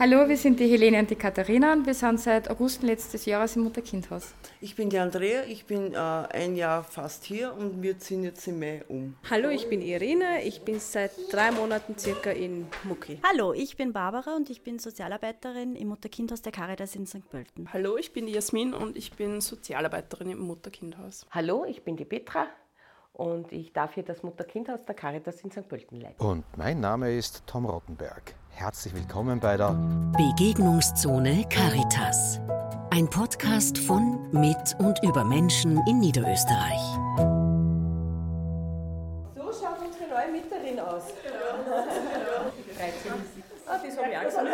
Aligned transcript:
Hallo, 0.00 0.26
wir 0.26 0.38
sind 0.38 0.58
die 0.58 0.66
Helene 0.66 0.98
und 1.00 1.10
die 1.10 1.14
Katharina 1.14 1.74
und 1.74 1.84
wir 1.84 1.92
sind 1.92 2.18
seit 2.18 2.48
August 2.48 2.82
letztes 2.82 3.26
Jahres 3.26 3.56
im 3.56 3.64
Mutter-Kind-Haus. 3.64 4.32
Ich 4.62 4.74
bin 4.74 4.88
die 4.88 4.98
Andrea, 4.98 5.42
ich 5.46 5.66
bin 5.66 5.92
äh, 5.92 5.98
ein 5.98 6.56
Jahr 6.56 6.84
fast 6.84 7.22
hier 7.24 7.52
und 7.52 7.82
wir 7.82 7.98
ziehen 7.98 8.24
jetzt 8.24 8.48
im 8.48 8.60
Mai 8.60 8.82
um. 8.88 9.14
Hallo, 9.28 9.50
ich 9.50 9.68
bin 9.68 9.82
Irene, 9.82 10.42
ich 10.42 10.62
bin 10.62 10.80
seit 10.80 11.10
drei 11.30 11.50
Monaten 11.50 11.98
circa 11.98 12.30
in 12.30 12.66
Mucki. 12.84 13.20
Hallo, 13.30 13.52
ich 13.52 13.76
bin 13.76 13.92
Barbara 13.92 14.36
und 14.36 14.48
ich 14.48 14.62
bin 14.62 14.78
Sozialarbeiterin 14.78 15.76
im 15.76 15.88
Mutter-Kind-Haus 15.88 16.40
der 16.40 16.52
Caritas 16.52 16.96
in 16.96 17.06
St. 17.06 17.28
Pölten. 17.28 17.70
Hallo, 17.70 17.98
ich 17.98 18.14
bin 18.14 18.24
die 18.24 18.32
Jasmin 18.32 18.72
und 18.72 18.96
ich 18.96 19.12
bin 19.12 19.42
Sozialarbeiterin 19.42 20.30
im 20.30 20.38
Mutter-Kind-Haus. 20.38 21.26
Hallo, 21.30 21.66
ich 21.66 21.84
bin 21.84 21.98
die 21.98 22.06
Petra 22.06 22.46
und 23.12 23.52
ich 23.52 23.74
darf 23.74 23.92
hier 23.92 24.04
das 24.04 24.22
Mutter-Kind-Haus 24.22 24.82
der 24.86 24.94
Caritas 24.94 25.42
in 25.42 25.50
St. 25.50 25.68
Pölten 25.68 26.00
leiten. 26.00 26.24
Und 26.24 26.46
mein 26.56 26.80
Name 26.80 27.14
ist 27.14 27.42
Tom 27.46 27.66
Rottenberg. 27.66 28.34
Herzlich 28.50 28.94
willkommen 28.94 29.40
bei 29.40 29.56
der 29.56 29.72
Begegnungszone 30.16 31.46
Caritas. 31.48 32.40
Ein 32.90 33.08
Podcast 33.08 33.78
von, 33.78 34.30
mit 34.32 34.56
und 34.78 34.98
über 35.02 35.24
Menschen 35.24 35.80
in 35.86 36.00
Niederösterreich. 36.00 36.80
So 39.34 39.42
schaut 39.52 39.78
unsere 39.84 40.08
neue 40.10 40.32
Mieterin 40.32 40.78
aus. 40.80 41.04
Ah, 43.68 43.78
das 43.84 43.96
habe 43.96 44.10
ich 44.10 44.18
auch 44.18 44.24
gesagt. 44.24 44.48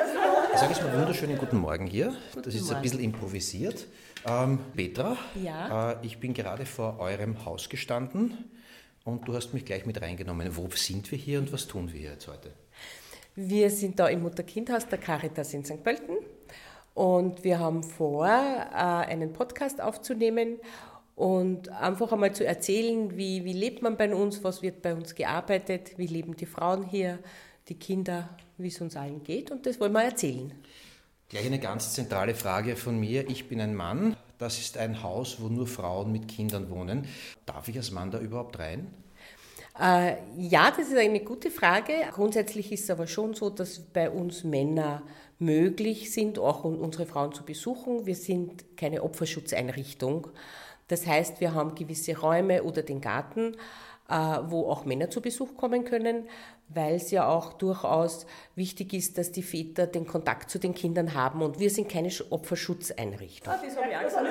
Ich 0.53 0.59
sage 0.61 0.73
jetzt 0.73 0.83
mal 0.83 0.93
wunderschönen 0.99 1.39
guten 1.39 1.57
Morgen 1.59 1.87
hier. 1.87 2.15
Das 2.43 2.55
ist 2.55 2.71
ein 2.73 2.83
bisschen 2.83 3.01
improvisiert. 3.01 3.87
Ähm, 4.27 4.59
Petra, 4.77 5.17
Ja. 5.43 5.93
äh, 5.93 5.97
ich 6.03 6.21
bin 6.21 6.35
gerade 6.35 6.67
vor 6.67 6.99
eurem 7.01 7.45
Haus 7.45 7.69
gestanden 7.69 8.51
und 9.05 9.27
du 9.27 9.35
hast 9.35 9.55
mich 9.55 9.65
gleich 9.65 9.87
mit 9.87 10.01
reingenommen. 10.03 10.57
Wo 10.57 10.69
sind 10.75 11.11
wir 11.11 11.19
hier 11.19 11.39
und 11.39 11.53
was 11.53 11.67
tun 11.67 11.93
wir 11.93 12.01
jetzt 12.01 12.29
heute? 12.29 12.51
Wir 13.39 13.69
sind 13.69 13.99
da 13.99 14.09
im 14.09 14.23
Mutter-Kind-Haus 14.23 14.89
der 14.89 14.97
Caritas 14.97 15.53
in 15.53 15.63
St. 15.63 15.85
Pölten 15.85 16.17
und 16.95 17.45
wir 17.45 17.59
haben 17.59 17.83
vor, 17.83 18.27
äh, 18.27 18.31
einen 18.31 19.35
Podcast 19.35 19.79
aufzunehmen 19.83 20.57
und 21.17 21.69
einfach 21.69 22.13
einmal 22.13 22.35
zu 22.35 22.47
erzählen, 22.47 23.15
wie, 23.19 23.45
wie 23.45 23.53
lebt 23.53 23.83
man 23.83 23.99
bei 23.99 24.15
uns, 24.15 24.43
was 24.43 24.63
wird 24.63 24.81
bei 24.81 24.95
uns 24.95 25.15
gearbeitet, 25.15 25.99
wie 25.99 26.07
leben 26.07 26.35
die 26.35 26.47
Frauen 26.47 26.83
hier, 26.83 27.19
die 27.69 27.75
Kinder, 27.75 28.31
wie 28.57 28.69
es 28.69 28.81
uns 28.81 28.97
allen 28.97 29.23
geht 29.23 29.51
und 29.51 29.67
das 29.67 29.79
wollen 29.81 29.93
wir 29.93 30.05
erzählen. 30.05 30.55
Gleich 31.29 31.45
eine 31.45 31.59
ganz 31.59 31.93
zentrale 31.93 32.35
Frage 32.35 32.75
von 32.75 32.99
mir. 32.99 33.29
Ich 33.29 33.49
bin 33.49 33.61
ein 33.61 33.75
Mann. 33.75 34.17
Das 34.39 34.59
ist 34.59 34.79
ein 34.79 35.03
Haus, 35.03 35.43
wo 35.43 35.49
nur 35.49 35.67
Frauen 35.67 36.11
mit 36.11 36.29
Kindern 36.29 36.71
wohnen. 36.71 37.07
Darf 37.45 37.69
ich 37.69 37.77
als 37.77 37.91
Mann 37.91 38.11
da 38.11 38.19
überhaupt 38.19 38.59
rein? 38.59 38.87
Äh, 39.81 40.17
ja, 40.39 40.71
das 40.71 40.89
ist 40.89 40.97
eine 40.97 41.21
gute 41.21 41.51
Frage. 41.51 41.93
Grundsätzlich 42.13 42.73
ist 42.73 42.85
es 42.85 42.91
aber 42.91 43.07
schon 43.07 43.35
so, 43.35 43.51
dass 43.51 43.79
bei 43.81 44.09
uns 44.11 44.43
Männer 44.45 45.03
möglich 45.39 46.13
sind, 46.13 46.39
auch 46.39 46.65
un- 46.65 46.79
unsere 46.81 47.05
Frauen 47.07 47.33
zu 47.33 47.45
besuchen. 47.45 48.07
Wir 48.07 48.15
sind 48.15 48.77
keine 48.77 49.03
Opferschutzeinrichtung. 49.03 50.29
Das 50.89 51.07
heißt, 51.07 51.41
wir 51.41 51.53
haben 51.53 51.75
gewisse 51.75 52.17
Räume 52.19 52.63
oder 52.63 52.83
den 52.83 53.01
Garten, 53.01 53.55
äh, 54.09 54.15
wo 54.47 54.71
auch 54.71 54.85
Männer 54.85 55.11
zu 55.11 55.21
Besuch 55.21 55.57
kommen 55.57 55.85
können, 55.85 56.27
weil 56.69 56.95
es 56.95 57.11
ja 57.11 57.29
auch 57.29 57.53
durchaus 57.53 58.27
wichtig 58.55 58.95
ist, 58.95 59.19
dass 59.19 59.31
die 59.31 59.43
Väter 59.43 59.87
den 59.87 60.07
Kontakt 60.07 60.49
zu 60.51 60.59
den 60.59 60.75
Kindern 60.75 61.13
haben. 61.15 61.43
Und 61.43 61.59
wir 61.59 61.71
sind 61.71 61.89
keine 61.89 62.09
Sch- 62.09 62.25
Opferschutzeinrichtung. 62.31 63.53
Das 63.53 63.77
habe 63.77 63.91
ich 63.91 63.97
auch 63.97 64.03
gesagt. 64.05 64.27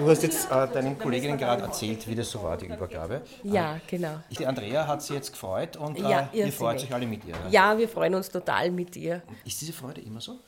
Du 0.00 0.08
hast 0.08 0.22
jetzt 0.22 0.50
äh, 0.50 0.66
deinen 0.66 0.98
Kolleginnen 0.98 1.36
gerade 1.36 1.62
erzählt, 1.62 2.08
wie 2.08 2.14
das 2.14 2.30
so 2.30 2.42
war, 2.42 2.56
die 2.56 2.66
Übergabe. 2.66 3.20
Ja, 3.42 3.78
genau. 3.86 4.20
Die 4.30 4.46
Andrea 4.46 4.86
hat 4.86 5.02
sie 5.02 5.12
jetzt 5.12 5.32
gefreut 5.32 5.76
und 5.76 5.98
äh, 5.98 6.00
Ja, 6.00 6.30
ihr 6.32 6.50
freut 6.50 6.82
euch 6.82 6.92
alle 6.94 7.06
mit 7.06 7.22
ihr. 7.26 7.34
Ja, 7.50 7.76
wir 7.76 7.86
freuen 7.86 8.14
uns 8.14 8.30
total 8.30 8.70
mit 8.70 8.96
ihr. 8.96 9.22
Ist 9.44 9.60
diese 9.60 9.74
Freude 9.74 10.00
immer 10.00 10.22
so? 10.22 10.38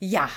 Ja, 0.00 0.28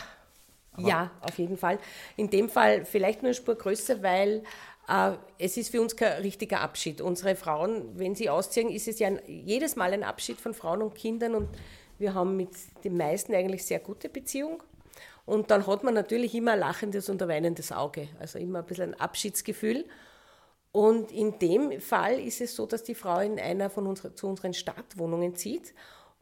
ja, 0.77 1.11
auf 1.19 1.37
jeden 1.37 1.57
Fall. 1.57 1.77
In 2.15 2.29
dem 2.29 2.47
Fall 2.47 2.85
vielleicht 2.85 3.21
nur 3.21 3.29
eine 3.29 3.33
Spur 3.33 3.55
größer, 3.55 4.01
weil 4.01 4.43
äh, 4.87 5.11
es 5.37 5.57
ist 5.57 5.69
für 5.69 5.81
uns 5.81 5.97
kein 5.97 6.21
richtiger 6.21 6.61
Abschied. 6.61 7.01
Unsere 7.01 7.35
Frauen, 7.35 7.99
wenn 7.99 8.15
sie 8.15 8.29
ausziehen, 8.29 8.69
ist 8.69 8.87
es 8.87 8.99
ja 8.99 9.07
ein, 9.07 9.19
jedes 9.27 9.75
Mal 9.75 9.91
ein 9.91 10.05
Abschied 10.05 10.39
von 10.39 10.53
Frauen 10.53 10.81
und 10.81 10.95
Kindern 10.95 11.35
und 11.35 11.49
wir 11.99 12.13
haben 12.13 12.37
mit 12.37 12.51
den 12.85 12.95
meisten 12.95 13.35
eigentlich 13.35 13.65
sehr 13.65 13.79
gute 13.79 14.07
Beziehung. 14.07 14.63
Und 15.27 15.51
dann 15.51 15.67
hat 15.67 15.83
man 15.83 15.93
natürlich 15.93 16.33
immer 16.35 16.53
ein 16.53 16.59
lachendes 16.59 17.09
und 17.09 17.21
ein 17.21 17.27
weinendes 17.27 17.73
Auge, 17.73 18.07
also 18.17 18.39
immer 18.39 18.59
ein 18.59 18.65
bisschen 18.65 18.93
ein 18.93 18.99
Abschiedsgefühl. 18.99 19.85
Und 20.71 21.11
in 21.11 21.37
dem 21.37 21.81
Fall 21.81 22.17
ist 22.17 22.39
es 22.39 22.55
so, 22.55 22.65
dass 22.65 22.83
die 22.83 22.95
Frau 22.95 23.19
in 23.19 23.37
einer 23.37 23.69
von 23.69 23.87
unseren, 23.87 24.15
zu 24.15 24.27
unseren 24.27 24.53
Startwohnungen 24.53 25.35
zieht. 25.35 25.73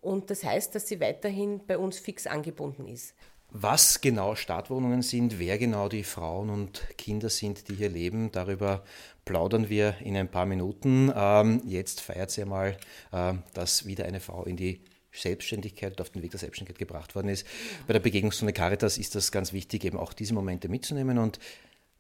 Und 0.02 0.32
das 0.32 0.44
heißt, 0.44 0.74
dass 0.74 0.88
sie 0.88 1.00
weiterhin 1.00 1.62
bei 1.68 1.78
uns 1.78 2.00
fix 2.00 2.26
angebunden 2.26 2.88
ist. 2.88 3.14
Was 3.52 4.02
genau 4.02 4.34
Startwohnungen 4.34 5.04
sind, 5.04 5.38
wer 5.38 5.60
genau 5.60 5.88
die 5.88 6.04
Frauen 6.04 6.50
und 6.50 6.82
Kinder 6.98 7.30
sind, 7.30 7.70
die 7.70 7.76
hier 7.76 7.90
leben, 7.90 8.32
darüber 8.32 8.84
plaudern 9.24 9.70
wir 9.70 9.98
in 10.02 10.18
ein 10.18 10.32
paar 10.32 10.48
Minuten. 10.48 11.14
Ähm, 11.16 11.62
jetzt 11.64 12.02
feiert 12.02 12.32
sie 12.32 12.42
einmal, 12.42 12.76
ähm, 13.14 13.44
dass 13.54 13.86
wieder 13.86 14.06
eine 14.06 14.20
Frau 14.20 14.46
in 14.46 14.58
die 14.58 14.82
Selbstständigkeit 15.22 15.92
und 15.92 16.02
auf 16.02 16.10
den 16.10 16.22
Weg 16.22 16.32
der 16.32 16.40
Selbstständigkeit 16.40 16.80
gebracht 16.80 17.16
worden 17.16 17.30
ist. 17.30 17.46
Bei 17.88 17.94
der 17.94 18.00
Begegnungsstunde 18.00 18.54
Caritas 18.54 18.98
ist 18.98 19.16
das 19.16 19.32
ganz 19.32 19.54
wichtig, 19.54 19.84
eben 19.84 19.98
auch 19.98 20.14
diese 20.14 20.34
Momente 20.34 20.70
mitzunehmen 20.70 21.18
und 21.18 21.40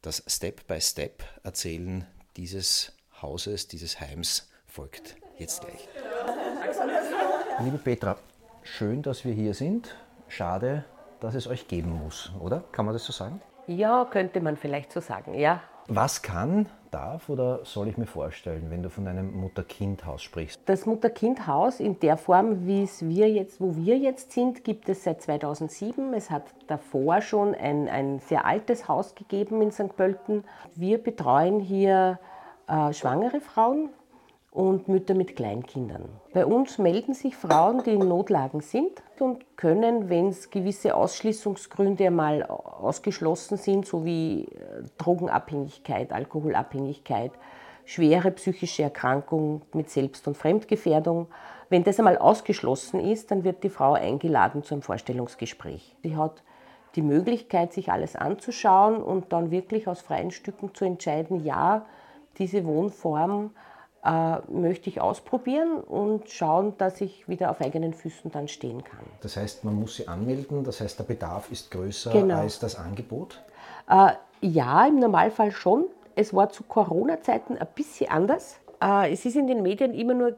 das 0.02 0.24
Step-by-Step 0.28 1.24
erzählen 1.44 2.06
dieses 2.38 2.92
Hauses, 3.22 3.68
dieses 3.68 4.00
Heims 4.00 4.50
folgt 4.68 5.16
jetzt 5.38 5.62
gleich. 5.62 5.88
Liebe 7.62 7.78
Petra, 7.78 8.18
schön, 8.64 9.02
dass 9.02 9.26
wir 9.26 9.34
hier 9.34 9.54
sind. 9.54 9.96
Schade, 10.28 10.84
dass 11.22 11.34
es 11.36 11.48
euch 11.48 11.68
geben 11.68 11.92
muss, 11.92 12.32
oder? 12.40 12.64
Kann 12.72 12.86
man 12.86 12.94
das 12.94 13.06
so 13.06 13.14
sagen? 13.14 13.42
Ja, 13.68 14.06
könnte 14.06 14.42
man 14.42 14.58
vielleicht 14.58 14.92
so 14.92 15.00
sagen, 15.00 15.34
ja. 15.34 15.64
Was 15.88 16.22
kann, 16.22 16.68
darf 16.96 17.30
oder 17.30 17.60
soll 17.66 17.90
ich 17.90 17.98
mir 17.98 18.06
vorstellen, 18.06 18.68
wenn 18.70 18.82
du 18.82 18.90
von 18.90 19.08
einem 19.08 19.38
Mutter-Kind-Haus 19.38 20.24
sprichst? 20.24 20.62
Das 20.66 20.86
Mutter-Kind-Haus 20.86 21.82
in 21.82 22.00
der 22.00 22.16
Form, 22.16 22.66
wie 22.66 22.84
es 22.84 23.06
wir 23.06 23.30
jetzt, 23.30 23.60
wo 23.60 23.76
wir 23.76 23.98
jetzt 23.98 24.32
sind, 24.32 24.64
gibt 24.64 24.88
es 24.88 25.04
seit 25.04 25.22
2007. 25.22 26.14
Es 26.14 26.30
hat 26.32 26.44
davor 26.68 27.22
schon 27.22 27.54
ein, 27.54 27.90
ein 27.90 28.20
sehr 28.20 28.46
altes 28.46 28.88
Haus 28.88 29.14
gegeben 29.14 29.62
in 29.62 29.72
St. 29.72 29.96
Pölten. 29.98 30.46
Wir 30.74 30.98
betreuen 30.98 31.60
hier 31.60 32.18
äh, 32.68 32.94
schwangere 32.94 33.42
Frauen 33.42 33.90
und 34.56 34.88
Mütter 34.88 35.14
mit 35.16 35.36
Kleinkindern. 35.36 36.08
Bei 36.34 36.46
uns 36.46 36.78
melden 36.78 37.14
sich 37.14 37.36
Frauen, 37.36 37.84
die 37.84 37.92
in 37.92 38.08
Notlagen 38.08 38.62
sind 38.62 39.04
und 39.20 39.58
können, 39.58 40.10
wenn 40.10 40.30
es 40.30 40.50
gewisse 40.50 40.96
Ausschließungsgründe 40.96 42.10
mal 42.10 42.44
ausgeschlossen 42.44 43.58
sind, 43.58 43.86
so 43.86 44.06
wie 44.06 44.46
äh, 44.46 44.84
Drogenabhängigkeit, 44.98 46.14
Alkoholabhängigkeit, 46.14 47.34
schwere 47.84 48.32
psychische 48.32 48.84
Erkrankung 48.84 49.64
mit 49.74 49.90
Selbst- 49.90 50.26
und 50.26 50.38
Fremdgefährdung, 50.38 51.28
wenn 51.70 51.84
das 51.84 52.00
einmal 52.00 52.18
ausgeschlossen 52.18 53.02
ist, 53.02 53.32
dann 53.32 53.44
wird 53.44 53.64
die 53.64 53.70
Frau 53.70 53.94
eingeladen 53.94 54.64
zu 54.64 54.76
einem 54.76 54.84
Vorstellungsgespräch. 54.84 55.98
Sie 56.02 56.16
hat 56.16 56.44
die 56.96 57.02
Möglichkeit, 57.02 57.74
sich 57.74 57.92
alles 57.92 58.16
anzuschauen 58.16 59.04
und 59.04 59.34
dann 59.34 59.52
wirklich 59.52 59.88
aus 59.90 60.02
freien 60.02 60.32
Stücken 60.32 60.74
zu 60.74 60.86
entscheiden, 60.86 61.44
ja, 61.44 61.86
diese 62.38 62.66
Wohnform 62.66 63.52
äh, 64.06 64.38
möchte 64.52 64.90
ich 64.90 65.02
ausprobieren 65.02 65.80
und 65.80 66.30
schauen, 66.30 66.78
dass 66.78 67.02
ich 67.02 67.28
wieder 67.28 67.50
auf 67.50 67.60
eigenen 67.62 67.94
Füßen 67.94 68.32
dann 68.32 68.48
stehen 68.48 68.84
kann. 68.84 69.00
Das 69.22 69.36
heißt, 69.36 69.64
man 69.64 69.76
muss 69.76 69.96
sie 69.96 70.08
anmelden, 70.08 70.64
das 70.64 70.80
heißt, 70.82 71.00
der 71.00 71.06
Bedarf 71.06 71.52
ist 71.52 71.72
größer 71.72 72.12
Genau. 72.12 72.38
als 72.38 72.60
das 72.60 72.76
Angebot. 72.76 73.42
Äh, 73.90 74.12
ja, 74.42 74.86
im 74.86 75.00
Normalfall 75.00 75.52
schon. 75.52 75.86
Es 76.16 76.34
war 76.34 76.50
zu 76.50 76.64
Corona-Zeiten 76.64 77.58
ein 77.58 77.68
bisschen 77.74 78.10
anders. 78.12 78.60
Äh, 78.82 79.12
es 79.12 79.26
ist 79.26 79.36
in 79.36 79.48
den 79.48 79.64
Medien 79.64 79.94
immer 79.94 80.14
nur 80.14 80.30
äh, 80.30 80.36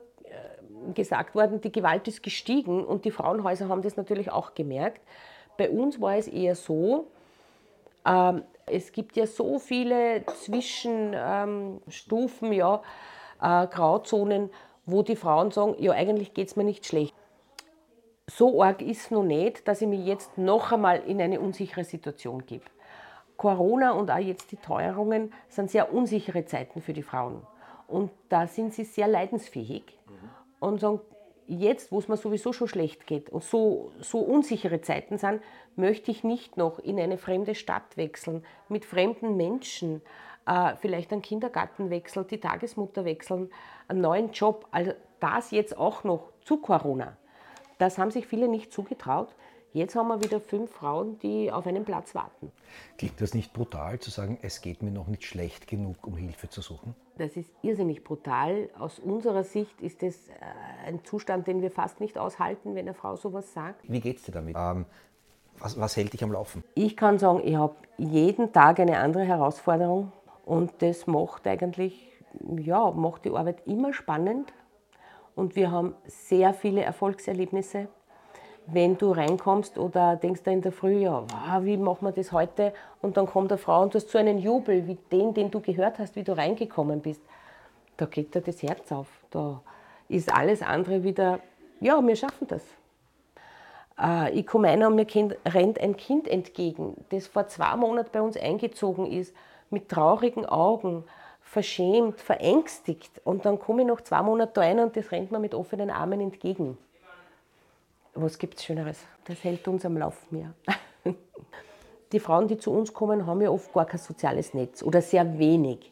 gesagt 0.94 1.36
worden, 1.36 1.60
die 1.60 1.72
Gewalt 1.72 2.08
ist 2.08 2.24
gestiegen 2.24 2.86
und 2.86 3.04
die 3.04 3.12
Frauenhäuser 3.12 3.68
haben 3.68 3.82
das 3.82 3.98
natürlich 3.98 4.32
auch 4.32 4.54
gemerkt. 4.56 5.02
Bei 5.58 5.70
uns 5.70 6.00
war 6.00 6.16
es 6.16 6.28
eher 6.28 6.56
so, 6.56 7.08
ähm, 8.06 8.44
es 8.66 8.92
gibt 8.92 9.18
ja 9.18 9.28
so 9.28 9.60
viele 9.60 10.24
Zwischenstufen, 10.46 11.82
Stufen, 11.90 12.54
ja, 12.54 12.82
äh, 13.42 13.68
Grauzonen, 13.68 14.50
wo 14.86 15.04
die 15.04 15.16
Frauen 15.16 15.52
sagen, 15.52 15.76
ja, 15.80 15.92
eigentlich 15.92 16.34
geht 16.34 16.48
es 16.48 16.56
mir 16.56 16.64
nicht 16.64 16.86
schlecht. 16.86 17.14
So 18.30 18.62
arg 18.62 18.82
ist 18.82 19.06
es 19.06 19.12
noch 19.12 19.24
nicht, 19.24 19.68
dass 19.68 19.82
ich 19.82 19.88
mich 19.88 20.06
jetzt 20.06 20.38
noch 20.38 20.72
einmal 20.72 21.00
in 21.06 21.22
eine 21.22 21.40
unsichere 21.40 21.84
Situation 21.84 22.46
gebe. 22.46 22.66
Corona 23.38 23.92
und 23.92 24.12
auch 24.12 24.18
jetzt 24.18 24.52
die 24.52 24.58
Teuerungen 24.58 25.32
sind 25.48 25.72
sehr 25.72 25.94
unsichere 25.94 26.46
Zeiten 26.46 26.82
für 26.82 26.94
die 26.94 27.04
Frauen. 27.04 27.42
Und 27.88 28.12
da 28.30 28.48
sind 28.48 28.74
sie 28.74 28.84
sehr 28.84 29.08
leidensfähig 29.08 29.84
und 30.60 30.82
sagen, 30.82 31.00
jetzt, 31.48 31.92
wo 31.92 32.00
es 32.00 32.08
mir 32.08 32.18
sowieso 32.18 32.52
schon 32.52 32.68
schlecht 32.68 33.08
geht 33.08 33.30
und 33.30 33.44
so, 33.44 33.92
so 34.02 34.20
unsichere 34.20 34.82
Zeiten 34.82 35.18
sind, 35.18 35.42
möchte 35.76 36.12
ich 36.12 36.24
nicht 36.24 36.58
noch 36.58 36.80
in 36.80 37.00
eine 37.00 37.18
fremde 37.18 37.56
Stadt 37.56 37.96
wechseln, 37.96 38.44
mit 38.68 38.84
fremden 38.84 39.38
Menschen, 39.38 40.02
vielleicht 40.80 41.12
einen 41.12 41.22
Kindergarten 41.22 41.90
wechseln, 41.90 42.26
die 42.28 42.40
Tagesmutter 42.40 43.06
wechseln, 43.06 43.50
einen 43.88 44.02
neuen 44.02 44.32
Job. 44.32 44.68
Also 44.72 44.94
das 45.20 45.52
jetzt 45.52 45.78
auch 45.78 46.04
noch 46.04 46.32
zu 46.44 46.58
Corona. 46.58 47.18
Das 47.78 47.98
haben 47.98 48.12
sich 48.12 48.28
viele 48.28 48.48
nicht 48.48 48.72
zugetraut. 48.72 49.36
Jetzt 49.74 49.96
haben 49.96 50.08
wir 50.08 50.24
wieder 50.24 50.40
fünf 50.40 50.72
Frauen, 50.72 51.20
die 51.20 51.52
auf 51.52 51.68
einen 51.68 51.86
Platz 51.86 52.16
warten. 52.16 52.52
Klingt 52.98 53.22
das 53.22 53.34
nicht 53.34 53.54
brutal 53.54 54.00
zu 54.00 54.10
sagen, 54.10 54.40
es 54.42 54.62
geht 54.62 54.82
mir 54.82 54.90
noch 54.90 55.08
nicht 55.08 55.24
schlecht 55.24 55.68
genug, 55.68 56.08
um 56.08 56.16
Hilfe 56.16 56.50
zu 56.50 56.62
suchen? 56.62 56.96
Das 57.18 57.36
ist 57.36 57.52
irrsinnig 57.62 58.04
brutal. 58.04 58.70
Aus 58.80 58.98
unserer 58.98 59.44
Sicht 59.44 59.80
ist 59.82 60.02
es 60.02 60.30
äh, 60.30 60.34
ein 60.88 61.04
Zustand, 61.04 61.48
den 61.48 61.62
wir 61.62 61.70
fast 61.70 62.00
nicht 62.00 62.18
aushalten, 62.18 62.74
wenn 62.74 62.88
eine 62.88 62.94
Frau 62.94 63.18
sowas 63.18 63.54
sagt. 63.54 63.82
Wie 63.88 64.00
geht 64.00 64.18
es 64.18 64.24
dir 64.24 64.32
damit? 64.32 64.56
Ähm, 64.58 64.86
was, 65.60 65.80
was 65.80 65.96
hält 65.98 66.14
dich 66.14 66.24
am 66.24 66.32
Laufen? 66.32 66.64
Ich 66.74 66.96
kann 66.96 67.20
sagen, 67.20 67.42
ich 67.44 67.56
habe 67.56 67.76
jeden 67.98 68.54
Tag 68.54 68.80
eine 68.80 68.98
andere 69.00 69.26
Herausforderung 69.26 70.12
und 70.48 70.72
das 70.80 71.08
macht 71.08 71.46
eigentlich, 71.46 72.10
ja, 72.58 72.90
macht 72.92 73.26
die 73.26 73.32
Arbeit 73.32 73.68
immer 73.68 73.92
spannend 73.94 74.54
und 75.36 75.58
wir 75.58 75.72
haben 75.72 75.94
sehr 76.06 76.54
viele 76.54 76.84
Erfolgserlebnisse. 76.84 77.90
Wenn 78.66 78.98
du 78.98 79.12
reinkommst 79.12 79.78
oder 79.78 80.16
denkst 80.16 80.44
da 80.44 80.52
in 80.52 80.62
der 80.62 80.72
Früh, 80.72 81.04
ja, 81.04 81.24
wow, 81.24 81.64
wie 81.64 81.76
machen 81.76 82.06
wir 82.08 82.12
das 82.14 82.32
heute? 82.32 82.74
Und 83.02 83.18
dann 83.18 83.26
kommt 83.26 83.52
eine 83.52 83.58
Frau 83.58 83.82
und 83.82 83.94
du 83.94 83.98
hast 83.98 84.10
so 84.10 84.18
einen 84.18 84.40
Jubel, 84.40 84.88
wie 84.88 84.98
den, 85.12 85.34
den 85.34 85.52
du 85.52 85.60
gehört 85.60 86.00
hast, 86.00 86.16
wie 86.16 86.24
du 86.24 86.36
reingekommen 86.36 87.02
bist. 87.02 87.22
Da 87.98 88.06
geht 88.06 88.34
dir 88.34 88.42
das 88.42 88.64
Herz 88.64 88.92
auf. 88.92 89.08
Da 89.32 89.62
ist 90.08 90.34
alles 90.34 90.62
andere 90.62 91.04
wieder, 91.04 91.40
ja, 91.82 92.02
wir 92.06 92.16
schaffen 92.16 92.48
das. 92.48 92.64
Äh, 94.00 94.32
ich 94.32 94.48
komme 94.48 94.70
rein 94.70 94.84
und 94.84 94.96
mir 94.96 95.08
rennt 95.46 95.80
ein 95.80 95.98
Kind 95.98 96.28
entgegen, 96.28 96.96
das 97.10 97.28
vor 97.28 97.48
zwei 97.48 97.76
Monaten 97.76 98.10
bei 98.14 98.22
uns 98.22 98.38
eingezogen 98.38 99.12
ist, 99.12 99.36
mit 99.70 99.90
traurigen 99.90 100.46
Augen, 100.46 101.04
verschämt, 101.42 102.22
verängstigt. 102.22 103.22
Und 103.24 103.46
dann 103.46 103.60
komme 103.60 103.82
ich 103.82 103.88
noch 103.88 104.02
zwei 104.02 104.22
Monate 104.22 104.54
da 104.56 104.62
rein 104.62 104.80
und 104.80 104.96
das 104.96 105.12
rennt 105.12 105.32
mir 105.32 105.40
mit 105.40 105.54
offenen 105.54 105.90
Armen 105.90 106.20
entgegen. 106.20 106.78
Was 108.14 108.38
gibt 108.38 108.58
es 108.58 108.66
Schöneres? 108.66 109.00
Das 109.26 109.44
hält 109.44 109.68
uns 109.68 109.86
am 109.86 109.98
Lauf 109.98 110.32
mehr. 110.32 110.54
Die 112.12 112.20
Frauen, 112.20 112.48
die 112.48 112.58
zu 112.58 112.72
uns 112.72 112.94
kommen, 112.94 113.26
haben 113.26 113.42
ja 113.42 113.50
oft 113.50 113.74
gar 113.74 113.86
kein 113.86 114.00
soziales 114.00 114.54
Netz 114.54 114.82
oder 114.82 115.02
sehr 115.02 115.38
wenig. 115.38 115.92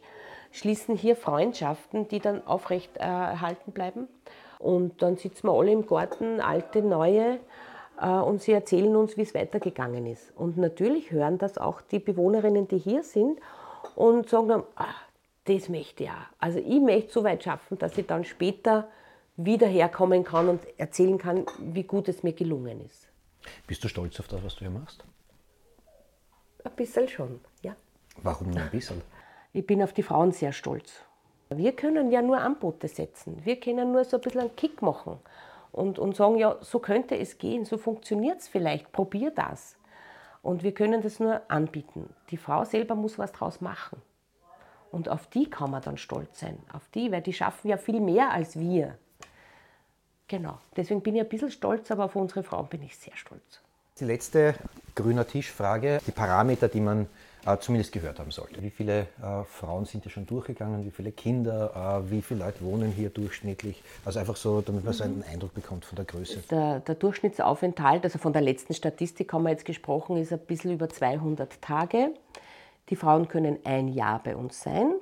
Schließen 0.52 0.96
hier 0.96 1.18
Freundschaften, 1.18 2.08
die 2.08 2.20
dann 2.20 2.46
aufrecht 2.48 2.96
erhalten 2.98 3.74
bleiben. 3.74 4.08
Und 4.58 5.02
dann 5.02 5.18
sitzen 5.18 5.48
wir 5.48 5.54
alle 5.54 5.72
im 5.72 5.86
Garten, 5.86 6.40
alte, 6.40 6.82
neue, 6.82 7.40
äh, 8.02 8.08
und 8.08 8.42
sie 8.42 8.54
erzählen 8.54 8.96
uns, 8.96 9.18
wie 9.18 9.22
es 9.22 9.34
weitergegangen 9.34 10.06
ist. 10.06 10.32
Und 10.36 10.58
natürlich 10.58 11.12
hören 11.12 11.38
das 11.38 11.58
auch 11.58 11.82
die 11.82 12.00
Bewohnerinnen, 12.00 12.68
die 12.68 12.78
hier 12.78 13.04
sind 13.04 13.40
und 13.96 14.30
sagen 14.30 14.48
dann, 14.48 14.64
ach, 14.76 15.04
das 15.46 15.70
möchte 15.70 16.04
ich 16.04 16.10
auch. 16.10 16.28
Also 16.40 16.60
ich 16.60 16.82
möchte 16.82 17.12
so 17.12 17.24
weit 17.24 17.44
schaffen, 17.44 17.78
dass 17.78 17.98
ich 17.98 18.06
dann 18.06 18.24
später 18.24 18.88
wieder 19.38 19.68
herkommen 19.68 20.24
kann 20.24 20.50
und 20.50 20.62
erzählen 20.78 21.18
kann, 21.18 21.46
wie 21.60 21.84
gut 21.84 22.08
es 22.08 22.24
mir 22.24 22.34
gelungen 22.34 22.82
ist. 22.82 23.10
Bist 23.68 23.84
du 23.84 23.88
stolz 23.88 24.20
auf 24.20 24.28
das, 24.28 24.44
was 24.44 24.56
du 24.56 24.62
hier 24.62 24.70
machst? 24.70 25.04
Ein 26.64 26.72
bisschen 26.76 27.08
schon, 27.08 27.40
ja. 27.62 27.76
Warum 28.24 28.50
nur 28.50 28.62
ein 28.62 28.72
bisschen? 28.72 29.02
Ich 29.54 29.66
bin 29.66 29.84
auf 29.84 29.94
die 29.94 30.04
Frauen 30.04 30.32
sehr 30.32 30.52
stolz. 30.52 31.02
Wir 31.50 31.74
können 31.74 32.12
ja 32.12 32.22
nur 32.22 32.40
Anbote 32.40 32.88
setzen. 32.88 33.46
Wir 33.46 33.60
können 33.60 33.92
nur 33.92 34.04
so 34.04 34.18
ein 34.18 34.22
bisschen 34.22 34.42
einen 34.42 34.56
Kick 34.56 34.82
machen 34.82 35.20
und, 35.72 36.00
und 36.00 36.16
sagen, 36.16 36.38
ja, 36.38 36.58
so 36.62 36.80
könnte 36.80 37.18
es 37.18 37.38
gehen, 37.38 37.66
so 37.66 37.78
funktioniert 37.78 38.40
es 38.40 38.48
vielleicht, 38.48 38.92
probier 38.92 39.32
das. 39.32 39.78
Und 40.46 40.62
wir 40.62 40.76
können 40.76 41.02
das 41.02 41.20
nur 41.20 41.42
anbieten. 41.48 42.08
Die 42.30 42.38
Frau 42.38 42.66
selber 42.66 42.94
muss 42.94 43.18
was 43.18 43.32
draus 43.32 43.62
machen. 43.62 44.00
Und 44.92 45.10
auf 45.10 45.26
die 45.26 45.50
kann 45.50 45.72
man 45.72 45.82
dann 45.82 45.98
stolz 45.98 46.40
sein. 46.40 46.60
Auf 46.72 46.84
die, 46.94 47.12
weil 47.12 47.24
die 47.24 47.34
schaffen 47.34 47.68
ja 47.68 47.78
viel 47.78 48.00
mehr 48.00 48.30
als 48.30 48.60
wir. 48.60 48.96
Genau. 50.28 50.60
Deswegen 50.78 51.02
bin 51.02 51.16
ich 51.16 51.22
ein 51.22 51.30
bisschen 51.30 51.50
stolz, 51.50 51.90
aber 51.90 52.06
auf 52.06 52.16
unsere 52.16 52.44
Frauen 52.44 52.68
bin 52.68 52.84
ich 52.84 52.96
sehr 52.96 53.18
stolz. 53.18 53.60
Die 54.00 54.06
letzte 54.06 54.54
grüner 54.94 55.26
Tischfrage, 55.26 56.00
die 56.06 56.12
Parameter, 56.12 56.68
die 56.68 56.82
man 56.82 57.08
zumindest 57.60 57.92
gehört 57.92 58.20
haben 58.20 58.32
sollte. 58.32 58.62
Wie 58.62 58.70
viele 58.70 59.08
äh, 59.22 59.44
Frauen 59.46 59.86
sind 59.86 60.04
hier 60.04 60.12
schon 60.12 60.26
durchgegangen, 60.26 60.86
wie 60.86 60.92
viele 60.92 61.12
Kinder, 61.12 62.04
äh, 62.06 62.12
wie 62.12 62.22
viele 62.22 62.42
Leute 62.46 62.62
wohnen 62.62 62.92
hier 62.92 63.10
durchschnittlich? 63.10 63.84
Also 64.04 64.20
einfach 64.20 64.36
so, 64.36 64.62
damit 64.62 64.84
man 64.84 64.94
so 64.94 65.04
einen 65.04 65.24
Eindruck 65.24 65.54
bekommt 65.54 65.86
von 65.86 65.96
der 65.96 66.06
Größe. 66.06 66.44
Der, 66.50 66.80
der 66.80 66.96
Durchschnittsaufenthalt, 66.96 68.04
also 68.04 68.20
von 68.20 68.34
der 68.34 68.42
letzten 68.42 68.74
Statistik 68.74 69.32
haben 69.34 69.44
wir 69.44 69.52
jetzt 69.52 69.66
gesprochen, 69.66 70.18
ist 70.18 70.34
ein 70.34 70.40
bisschen 70.40 70.72
über 70.72 70.90
200 70.90 71.62
Tage. 71.62 72.12
Die 72.90 72.96
Frauen 72.96 73.28
können 73.28 73.58
ein 73.64 73.88
Jahr 73.88 74.22
bei 74.24 74.36
uns 74.36 74.62
sein. 74.62 74.94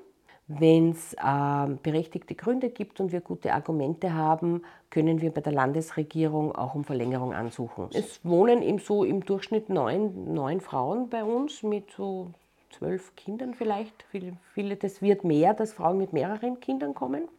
Wenn 0.47 0.91
es 0.91 1.13
äh, 1.13 1.67
berechtigte 1.81 2.35
Gründe 2.35 2.69
gibt 2.69 2.99
und 2.99 3.11
wir 3.11 3.21
gute 3.21 3.53
Argumente 3.53 4.13
haben, 4.13 4.61
können 4.89 5.21
wir 5.21 5.31
bei 5.31 5.39
der 5.39 5.53
Landesregierung 5.53 6.53
auch 6.53 6.75
um 6.75 6.83
Verlängerung 6.83 7.33
ansuchen. 7.33 7.89
Es 7.93 8.19
wohnen 8.25 8.61
eben 8.61 8.79
so 8.79 9.05
im 9.05 9.23
Durchschnitt 9.25 9.69
neun, 9.69 10.33
neun 10.33 10.59
Frauen 10.59 11.09
bei 11.09 11.23
uns 11.23 11.63
mit 11.63 11.91
so 11.91 12.31
zwölf 12.71 13.15
Kindern 13.15 13.53
vielleicht. 13.53 14.03
Viele, 14.11 14.37
viele, 14.53 14.75
das 14.75 15.01
wird 15.01 15.23
mehr, 15.23 15.53
dass 15.53 15.71
Frauen 15.71 15.97
mit 15.97 16.11
mehreren 16.11 16.59
Kindern 16.59 16.93
kommen. 16.93 17.29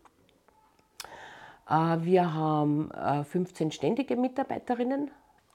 Äh, 1.69 1.99
wir 2.01 2.33
haben 2.33 2.91
äh, 2.93 3.25
15 3.25 3.71
ständige 3.71 4.17
Mitarbeiterinnen. 4.17 5.11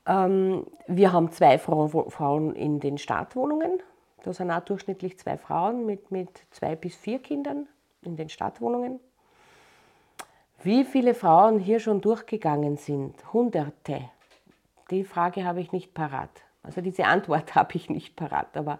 Ähm, 0.05 0.65
wir 0.87 1.13
haben 1.13 1.31
zwei 1.31 1.57
Frauen 1.57 2.53
in 2.55 2.79
den 2.79 2.97
Startwohnungen. 2.97 3.79
Da 4.23 4.33
sind 4.33 4.51
auch 4.51 4.59
durchschnittlich 4.61 5.17
zwei 5.17 5.37
Frauen 5.37 5.85
mit, 5.85 6.11
mit 6.11 6.29
zwei 6.51 6.75
bis 6.75 6.95
vier 6.95 7.19
Kindern 7.19 7.67
in 8.01 8.15
den 8.15 8.29
Stadtwohnungen. 8.29 8.99
Wie 10.61 10.83
viele 10.83 11.13
Frauen 11.13 11.59
hier 11.59 11.79
schon 11.79 12.01
durchgegangen 12.01 12.75
sind? 12.77 13.31
Hunderte. 13.33 14.01
Die 14.91 15.03
Frage 15.05 15.45
habe 15.45 15.61
ich 15.61 15.71
nicht 15.71 15.93
parat. 15.93 16.29
Also 16.63 16.81
diese 16.81 17.05
Antwort 17.05 17.55
habe 17.55 17.75
ich 17.75 17.89
nicht 17.89 18.15
parat, 18.17 18.57
aber 18.57 18.79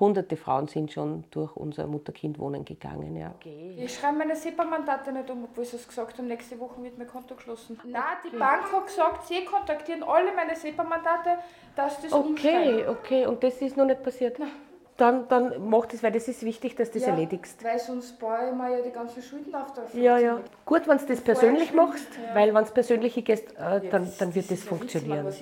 hunderte 0.00 0.36
Frauen 0.36 0.68
sind 0.68 0.92
schon 0.92 1.24
durch 1.32 1.54
unser 1.56 1.86
Mutter-Kind-Wohnen 1.88 2.64
gegangen. 2.64 3.16
Ja. 3.16 3.32
Okay. 3.36 3.74
Ich 3.78 3.94
schreibe 3.98 4.18
meine 4.18 4.36
SEPA-Mandate 4.36 5.12
nicht 5.12 5.28
um, 5.28 5.44
obwohl 5.44 5.64
sie 5.64 5.76
es 5.76 5.86
gesagt 5.88 6.16
haben, 6.16 6.28
nächste 6.28 6.58
Woche 6.60 6.80
wird 6.82 6.96
mein 6.96 7.08
Konto 7.08 7.34
geschlossen. 7.34 7.78
Nein, 7.84 8.02
die 8.24 8.36
Bank 8.36 8.72
hat 8.72 8.86
gesagt, 8.86 9.26
sie 9.26 9.44
kontaktieren 9.44 10.04
alle 10.04 10.32
meine 10.34 10.54
SEPA-Mandate, 10.54 11.38
dass 11.74 12.00
das 12.00 12.12
Okay, 12.12 12.28
umschreiben. 12.28 12.88
okay, 12.88 13.26
und 13.26 13.42
das 13.42 13.60
ist 13.60 13.76
noch 13.76 13.86
nicht 13.86 14.02
passiert. 14.02 14.38
Nein. 14.38 14.48
Dann, 14.98 15.28
dann 15.28 15.70
mach 15.70 15.86
das, 15.86 16.02
weil 16.02 16.10
das 16.10 16.26
ist 16.26 16.42
wichtig, 16.42 16.74
dass 16.74 16.90
du 16.90 16.98
das 16.98 17.06
Ja, 17.06 17.14
erledigst. 17.14 17.62
Weil 17.62 17.78
sonst 17.78 18.18
baue 18.18 18.48
ich 18.50 18.54
mir 18.56 18.78
ja 18.78 18.82
die 18.84 18.90
ganzen 18.90 19.22
Schulden 19.22 19.54
auf 19.54 19.72
der 19.72 20.00
Ja, 20.02 20.18
ja. 20.18 20.40
Gut, 20.66 20.88
wenn 20.88 20.98
du 20.98 21.06
das 21.06 21.20
persönlich 21.20 21.72
machst, 21.72 22.08
ja. 22.20 22.34
weil 22.34 22.52
wenn 22.52 22.64
es 22.64 22.72
persönlich 22.72 23.14
gehst, 23.24 23.44
äh, 23.56 23.60
Ja, 23.60 23.78
dann, 23.78 24.12
dann 24.18 24.34
wird 24.34 24.50
das 24.50 24.64
funktionieren. 24.64 25.24
Das? 25.24 25.36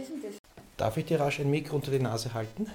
Darf 0.77 0.99
ich 0.99 1.07
dir 1.07 1.19
rasch 1.19 1.41
ein 1.41 1.51
Mikro 1.51 1.77
unter 1.77 1.91
die 1.91 1.99
Nase 1.99 2.35
halten? 2.35 2.71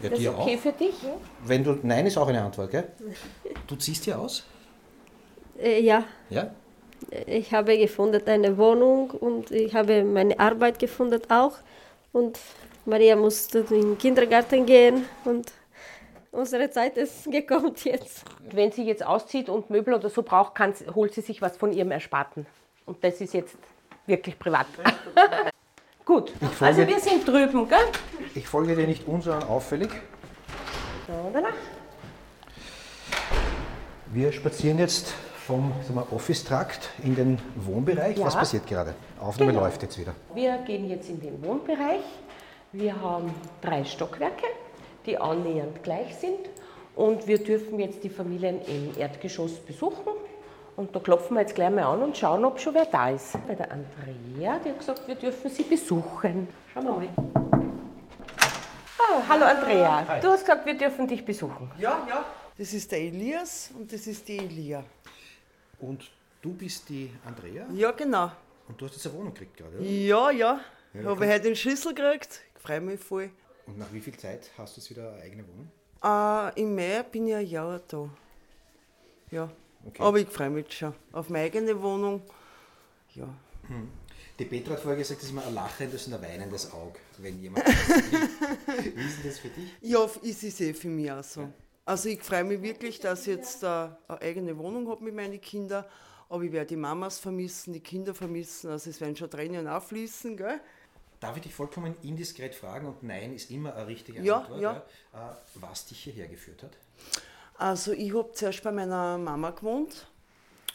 Ja, 0.00 0.08
Das 0.08 0.18
ist 0.18 0.28
okay 0.28 0.56
auch. 0.56 0.60
für 0.60 0.72
dich? 0.72 0.94
Wenn 1.44 1.62
du, 1.62 1.78
nein 1.82 2.06
ist 2.06 2.16
auch 2.16 2.28
eine 2.28 2.42
Antwort, 2.42 2.70
gell? 2.70 2.88
Du 3.66 3.76
ziehst 3.76 4.04
hier 4.04 4.18
aus? 4.18 4.44
Äh, 5.60 5.80
ja, 5.82 6.04
Ja? 6.30 6.50
ich 7.26 7.52
habe 7.52 7.76
gefunden 7.76 8.22
eine 8.26 8.56
Wohnung 8.56 9.10
und 9.10 9.50
ich 9.50 9.74
habe 9.74 10.04
meine 10.04 10.40
Arbeit 10.40 10.78
gefunden 10.78 11.20
auch. 11.30 11.52
Und 12.12 12.38
Maria 12.84 13.16
musste 13.16 13.60
in 13.60 13.66
den 13.66 13.98
Kindergarten 13.98 14.66
gehen 14.66 15.04
und 15.24 15.52
unsere 16.32 16.70
Zeit 16.70 16.96
ist 16.96 17.24
gekommen 17.30 17.74
jetzt. 17.84 18.24
Wenn 18.50 18.72
sie 18.72 18.84
jetzt 18.84 19.04
auszieht 19.04 19.48
und 19.48 19.70
Möbel 19.70 19.94
oder 19.94 20.08
so 20.10 20.22
braucht, 20.22 20.54
kann, 20.54 20.74
sie- 20.74 20.88
holt 20.88 21.14
sie 21.14 21.20
sich 21.20 21.40
was 21.42 21.56
von 21.56 21.72
ihrem 21.72 21.90
Ersparten. 21.90 22.46
Und 22.86 23.02
das 23.04 23.20
ist 23.20 23.34
jetzt 23.34 23.56
wirklich 24.06 24.38
privat. 24.38 24.66
Gut, 26.04 26.30
folge- 26.30 26.64
also 26.64 26.86
wir 26.88 26.98
sind 26.98 27.26
drüben, 27.26 27.68
gell? 27.68 27.78
Ich 28.34 28.48
folge 28.48 28.74
dir 28.74 28.86
nicht 28.86 29.06
un, 29.06 29.22
sondern 29.22 29.48
auffällig. 29.48 29.90
Oder? 31.30 31.44
Wir 34.12 34.32
spazieren 34.32 34.78
jetzt 34.78 35.14
vom 35.46 35.72
Office-Trakt 36.10 36.90
in 37.02 37.14
den 37.14 37.38
Wohnbereich. 37.56 38.16
Ja. 38.18 38.26
Was 38.26 38.34
passiert 38.36 38.66
gerade? 38.66 38.94
Aufnahme 39.20 39.52
Genau. 39.52 39.64
läuft 39.64 39.82
jetzt 39.82 39.98
wieder. 39.98 40.14
Wir 40.34 40.58
gehen 40.58 40.88
jetzt 40.88 41.08
in 41.08 41.20
den 41.20 41.42
Wohnbereich. 41.44 42.00
Wir 42.72 42.98
haben 43.00 43.34
drei 43.60 43.84
Stockwerke, 43.84 44.46
die 45.04 45.18
annähernd 45.18 45.82
gleich 45.82 46.14
sind. 46.16 46.38
Und 46.94 47.26
wir 47.26 47.42
dürfen 47.42 47.78
jetzt 47.78 48.02
die 48.02 48.08
Familien 48.08 48.62
im 48.62 48.98
Erdgeschoss 48.98 49.56
besuchen. 49.60 50.12
Und 50.76 50.96
da 50.96 51.00
klopfen 51.00 51.36
wir 51.36 51.42
jetzt 51.42 51.54
gleich 51.54 51.70
mal 51.70 51.84
an 51.84 52.02
und 52.02 52.16
schauen, 52.16 52.44
ob 52.46 52.58
schon 52.58 52.74
wer 52.74 52.86
da 52.86 53.10
ist. 53.10 53.32
Bei 53.46 53.54
der 53.54 53.70
Andrea, 53.70 54.58
die 54.58 54.70
hat 54.70 54.78
gesagt, 54.78 55.06
wir 55.06 55.14
dürfen 55.16 55.50
sie 55.50 55.64
besuchen. 55.64 56.48
Schauen 56.72 56.84
wir 56.84 56.92
mal. 56.92 57.08
Ah, 58.98 59.22
hallo 59.28 59.44
Andrea, 59.44 60.18
du 60.22 60.28
hast 60.28 60.40
gesagt, 60.40 60.64
wir 60.64 60.74
dürfen 60.78 61.06
dich 61.06 61.24
besuchen. 61.24 61.70
Ja, 61.78 62.06
ja. 62.08 62.24
Das 62.56 62.72
ist 62.72 62.90
der 62.90 63.00
Elias 63.00 63.70
und 63.78 63.92
das 63.92 64.06
ist 64.06 64.26
die 64.28 64.38
Elia. 64.38 64.82
Und 65.78 66.10
du 66.40 66.54
bist 66.54 66.88
die 66.88 67.10
Andrea 67.26 67.66
Ja, 67.74 67.90
genau. 67.90 68.30
und 68.68 68.80
du 68.80 68.86
hast 68.86 68.94
jetzt 68.94 69.06
eine 69.06 69.16
Wohnung 69.16 69.34
gekriegt 69.34 69.56
gerade, 69.58 69.76
oder? 69.76 69.84
Ja, 69.84 70.30
ja. 70.30 70.60
Habe 70.94 71.24
ich 71.24 71.30
heute 71.32 71.40
den 71.44 71.56
Schlüssel 71.56 71.94
gekriegt. 71.94 72.40
Ich 72.54 72.62
freue 72.62 72.80
mich 72.80 73.00
voll. 73.00 73.30
Und 73.66 73.78
nach 73.78 73.92
wie 73.92 74.00
viel 74.00 74.16
Zeit 74.16 74.50
hast 74.58 74.76
du 74.76 74.80
jetzt 74.80 74.90
wieder 74.90 75.12
eine 75.12 75.22
eigene 75.22 75.44
Wohnung? 75.48 75.70
Äh, 76.04 76.60
Im 76.60 76.74
Mai 76.74 77.02
bin 77.04 77.28
ich 77.28 77.34
ein 77.34 77.46
Jahr 77.46 77.80
da. 77.88 78.10
Ja. 79.30 79.50
Okay. 79.86 80.02
Aber 80.02 80.18
ich 80.18 80.28
freue 80.28 80.50
mich 80.50 80.72
schon 80.72 80.94
auf 81.12 81.28
meine 81.28 81.46
eigene 81.46 81.80
Wohnung. 81.80 82.22
Ja. 83.14 83.28
Die 84.38 84.44
Petra 84.44 84.74
hat 84.74 84.80
vorher 84.80 84.98
gesagt, 84.98 85.20
das 85.20 85.26
ist 85.26 85.32
immer 85.32 85.46
ein 85.46 85.54
lachendes 85.54 86.06
und 86.06 86.14
ein 86.14 86.22
weinendes 86.22 86.72
Auge, 86.72 86.98
wenn 87.18 87.40
jemand 87.40 87.66
das. 87.66 87.74
Wie 87.76 88.88
ist 88.88 89.18
denn 89.22 89.30
das 89.30 89.38
für 89.38 89.48
dich? 89.48 89.70
Ja, 89.80 90.04
ist 90.22 90.42
es 90.42 90.60
eh 90.60 90.74
für 90.74 90.88
mich 90.88 91.10
auch 91.10 91.24
so. 91.24 91.48
Also 91.84 92.08
ich 92.08 92.22
freue 92.22 92.44
mich 92.44 92.62
wirklich, 92.62 93.00
dass 93.00 93.22
ich 93.22 93.34
jetzt 93.36 93.62
äh, 93.62 93.66
eine 93.66 93.92
eigene 94.20 94.56
Wohnung 94.58 94.88
habe 94.88 95.02
mit 95.04 95.14
meinen 95.14 95.40
Kindern. 95.40 95.84
Aber 96.28 96.42
ich 96.44 96.52
werde 96.52 96.66
die 96.68 96.76
Mamas 96.76 97.18
vermissen, 97.18 97.72
die 97.72 97.80
Kinder 97.80 98.14
vermissen. 98.14 98.70
Also 98.70 98.88
es 98.88 99.00
werden 99.00 99.16
schon 99.16 99.30
Tränen 99.30 99.66
auffließen, 99.68 100.36
gell? 100.36 100.60
Darf 101.22 101.36
ich 101.36 101.44
dich 101.44 101.54
vollkommen 101.54 101.94
indiskret 102.02 102.52
fragen 102.52 102.88
und 102.88 103.04
nein 103.04 103.32
ist 103.32 103.52
immer 103.52 103.76
eine 103.76 103.86
richtige 103.86 104.20
Ja, 104.22 104.38
Antwort, 104.38 104.60
ja. 104.60 104.76
Äh, 105.14 105.34
was 105.54 105.86
dich 105.86 106.00
hierher 106.00 106.26
geführt 106.26 106.64
hat? 106.64 106.72
Also 107.56 107.92
ich 107.92 108.12
habe 108.12 108.32
zuerst 108.32 108.64
bei 108.64 108.72
meiner 108.72 109.18
Mama 109.18 109.50
gewohnt 109.50 110.08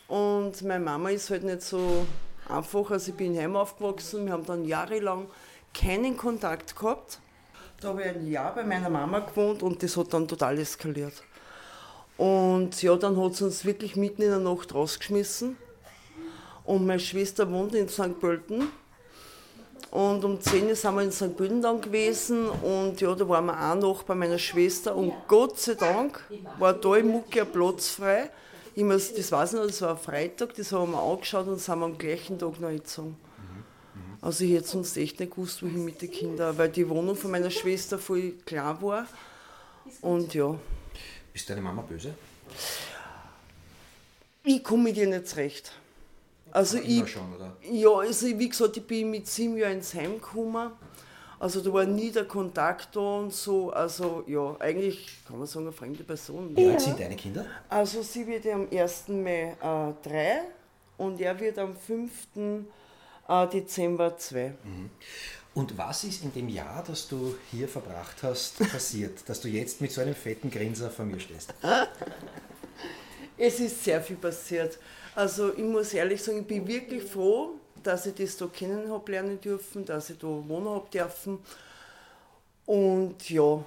und 0.07 0.61
meine 0.61 0.85
Mama 0.85 1.09
ist 1.09 1.29
halt 1.29 1.43
nicht 1.43 1.63
so 1.63 2.07
einfach. 2.47 2.91
Also 2.91 3.11
ich 3.11 3.17
bin 3.17 3.35
in 3.35 3.41
Heim 3.41 3.57
aufgewachsen, 3.57 4.25
wir 4.25 4.31
haben 4.31 4.45
dann 4.45 4.63
jahrelang 4.63 5.27
keinen 5.73 6.15
Kontakt 6.15 6.77
gehabt. 6.77 7.19
Da 7.81 7.89
habe 7.89 8.03
ich 8.03 8.07
ein 8.07 8.27
Jahr 8.27 8.55
bei 8.55 8.63
meiner 8.63 8.89
Mama 8.89 9.19
gewohnt 9.19 9.61
und 9.63 9.83
das 9.83 9.97
hat 9.97 10.13
dann 10.13 10.29
total 10.29 10.57
eskaliert. 10.59 11.23
Und 12.15 12.81
ja, 12.81 12.95
dann 12.95 13.21
hat 13.21 13.35
sie 13.35 13.43
uns 13.43 13.65
wirklich 13.65 13.97
mitten 13.97 14.21
in 14.21 14.29
der 14.29 14.39
Nacht 14.39 14.73
rausgeschmissen. 14.73 15.57
Und 16.63 16.85
meine 16.87 17.01
Schwester 17.01 17.51
wohnt 17.51 17.75
in 17.75 17.89
St. 17.89 18.17
Pölten. 18.21 18.69
Und 19.91 20.23
um 20.25 20.39
10 20.41 20.67
Uhr 20.67 20.75
sind 20.75 20.95
wir 20.95 21.01
in 21.01 21.11
St. 21.11 21.35
Pölten 21.37 21.61
dann 21.61 21.81
gewesen 21.81 22.49
und 22.49 22.99
ja, 22.99 23.15
da 23.15 23.27
waren 23.27 23.45
wir 23.45 23.71
auch 23.71 23.75
noch 23.75 24.03
bei 24.03 24.15
meiner 24.15 24.37
Schwester 24.37 24.95
und 24.95 25.13
Gott 25.27 25.59
sei 25.59 25.75
Dank 25.75 26.23
war 26.59 26.73
da 26.73 26.95
im 26.97 27.07
Mucki 27.07 27.41
ein 27.41 27.51
Platz 27.51 27.89
frei. 27.89 28.29
Ich 28.75 28.83
muss, 28.83 29.13
das 29.13 29.31
weiß 29.31 29.53
ich 29.53 29.59
noch, 29.59 29.65
das 29.67 29.81
war 29.81 29.91
ein 29.91 29.97
Freitag, 29.97 30.53
das 30.55 30.71
haben 30.71 30.91
wir 30.91 31.01
angeschaut 31.01 31.47
und 31.47 31.59
sind 31.59 31.79
wir 31.79 31.85
am 31.85 31.97
gleichen 31.97 32.37
Tag 32.37 32.59
noch 32.59 32.69
eingezogen. 32.69 33.15
Also 34.21 34.43
ich 34.43 34.51
hätte 34.53 34.67
sonst 34.67 34.97
echt 34.97 35.19
nicht 35.19 35.31
gewusst, 35.31 35.63
wohin 35.63 35.85
mit 35.85 36.01
den 36.01 36.11
Kindern, 36.11 36.57
weil 36.57 36.69
die 36.69 36.87
Wohnung 36.89 37.15
von 37.15 37.31
meiner 37.31 37.49
Schwester 37.51 37.97
voll 37.97 38.33
klar 38.45 38.81
war. 38.81 39.07
Und 40.01 40.33
ja, 40.33 40.55
Ist 41.33 41.49
deine 41.49 41.61
Mama 41.61 41.81
böse? 41.81 42.13
ich 44.43 44.63
komme 44.63 44.83
mit 44.83 44.97
ihr 44.97 45.07
nicht 45.07 45.27
zurecht. 45.27 45.71
Also 46.51 46.77
Immer 46.77 47.03
ich, 47.05 47.11
schon? 47.11 47.23
Ja, 47.71 47.89
also 47.97 48.27
wie 48.27 48.49
gesagt, 48.49 48.77
ich 48.77 48.85
bin 48.85 49.11
mit 49.11 49.27
sieben 49.27 49.57
Jahren 49.57 49.73
ins 49.73 49.93
Heim 49.93 50.15
gekommen. 50.15 50.71
Also 51.39 51.61
da 51.61 51.71
war 51.71 51.85
nie 51.85 52.11
der 52.11 52.25
Kontakt 52.25 52.95
da 52.95 53.19
und 53.19 53.33
so. 53.33 53.71
Also 53.71 54.23
ja, 54.25 54.55
eigentlich 54.59 55.19
kann 55.27 55.37
man 55.37 55.47
sagen, 55.47 55.67
eine 55.67 55.73
fremde 55.73 56.03
Person. 56.03 56.55
Wie 56.55 56.67
alt 56.67 56.81
sind 56.81 56.99
deine 56.99 57.15
Kinder? 57.15 57.45
Also 57.69 58.01
sie 58.01 58.25
wird 58.25 58.45
ja 58.45 58.55
am 58.55 58.67
1. 58.71 59.09
Mai 59.09 59.55
äh, 59.61 60.07
drei 60.07 60.41
und 60.97 61.21
er 61.21 61.39
wird 61.39 61.59
am 61.59 61.75
5. 61.75 62.11
Äh, 62.35 63.47
Dezember 63.47 64.17
zwei. 64.17 64.53
Und 65.53 65.77
was 65.77 66.03
ist 66.05 66.23
in 66.23 66.33
dem 66.33 66.49
Jahr, 66.49 66.83
das 66.87 67.07
du 67.07 67.35
hier 67.51 67.67
verbracht 67.67 68.23
hast, 68.23 68.57
passiert, 68.71 69.27
dass 69.27 69.41
du 69.41 69.47
jetzt 69.47 69.81
mit 69.81 69.91
so 69.91 70.01
einem 70.01 70.15
fetten 70.15 70.49
Grinser 70.49 70.89
vor 70.89 71.05
mir 71.05 71.19
stehst? 71.19 71.53
Es 73.39 73.59
ist 73.59 73.83
sehr 73.83 74.01
viel 74.01 74.15
passiert. 74.15 74.79
Also 75.17 75.51
ich 75.51 75.63
muss 75.63 75.95
ehrlich 75.95 76.21
sagen, 76.21 76.41
ich 76.41 76.45
bin 76.45 76.67
wirklich 76.67 77.03
froh, 77.03 77.55
dass 77.81 78.05
ich 78.05 78.13
das 78.13 78.37
da 78.37 78.45
kennen 78.45 78.87
habe 78.91 79.11
lernen 79.11 79.41
dürfen, 79.41 79.83
dass 79.83 80.11
ich 80.11 80.19
da 80.19 80.27
wohnen 80.27 80.69
habe 80.69 80.87
dürfen. 80.93 81.39
Und 82.67 83.27
ja, 83.27 83.63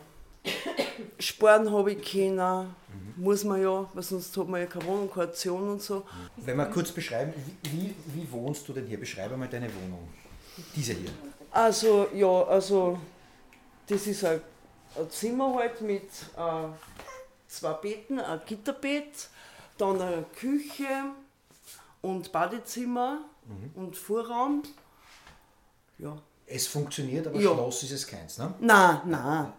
sparen 1.18 1.72
habe 1.72 1.90
ich 1.90 2.08
können, 2.08 2.72
muss 3.16 3.42
man 3.42 3.60
ja, 3.60 3.90
weil 3.92 4.02
sonst 4.04 4.36
hat 4.36 4.46
man 4.46 4.60
ja 4.60 4.68
keine 4.68 4.86
Wohnung, 4.86 5.10
keine 5.10 5.26
Option 5.26 5.70
und 5.70 5.82
so. 5.82 6.06
Wenn 6.36 6.56
wir 6.56 6.66
kurz 6.66 6.92
beschreiben, 6.92 7.34
wie, 7.62 7.72
wie, 7.72 7.94
wie 8.14 8.30
wohnst 8.30 8.68
du 8.68 8.72
denn 8.72 8.86
hier? 8.86 9.00
Beschreibe 9.00 9.36
mal 9.36 9.48
deine 9.48 9.74
Wohnung. 9.74 10.08
Diese 10.76 10.92
hier. 10.92 11.10
Also 11.50 12.06
ja, 12.14 12.44
also 12.44 12.96
das 13.88 14.06
ist 14.06 14.24
ein, 14.24 14.40
ein 14.96 15.10
Zimmer 15.10 15.52
halt 15.56 15.80
mit 15.80 16.04
äh, 16.36 16.68
zwei 17.48 17.72
Betten, 17.72 18.20
ein 18.20 18.40
Gitterbett, 18.46 19.28
dann 19.78 20.00
eine 20.00 20.24
Küche 20.32 20.86
und 22.02 22.32
Badezimmer 22.32 23.18
und 23.74 23.96
Vorraum. 23.96 24.62
Ja. 25.98 26.16
Es 26.52 26.66
funktioniert, 26.66 27.26
aber 27.28 27.38
Ja. 27.38 27.52
Schloss 27.52 27.82
ist 27.84 27.92
es 27.92 28.06
keins, 28.06 28.38
ne? 28.38 28.52
Na, 28.58 29.02
na. 29.06 29.52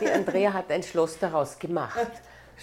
Die 0.00 0.08
Andrea 0.10 0.52
hat 0.52 0.68
ein 0.70 0.82
Schloss 0.82 1.16
daraus 1.20 1.56
gemacht. 1.58 1.98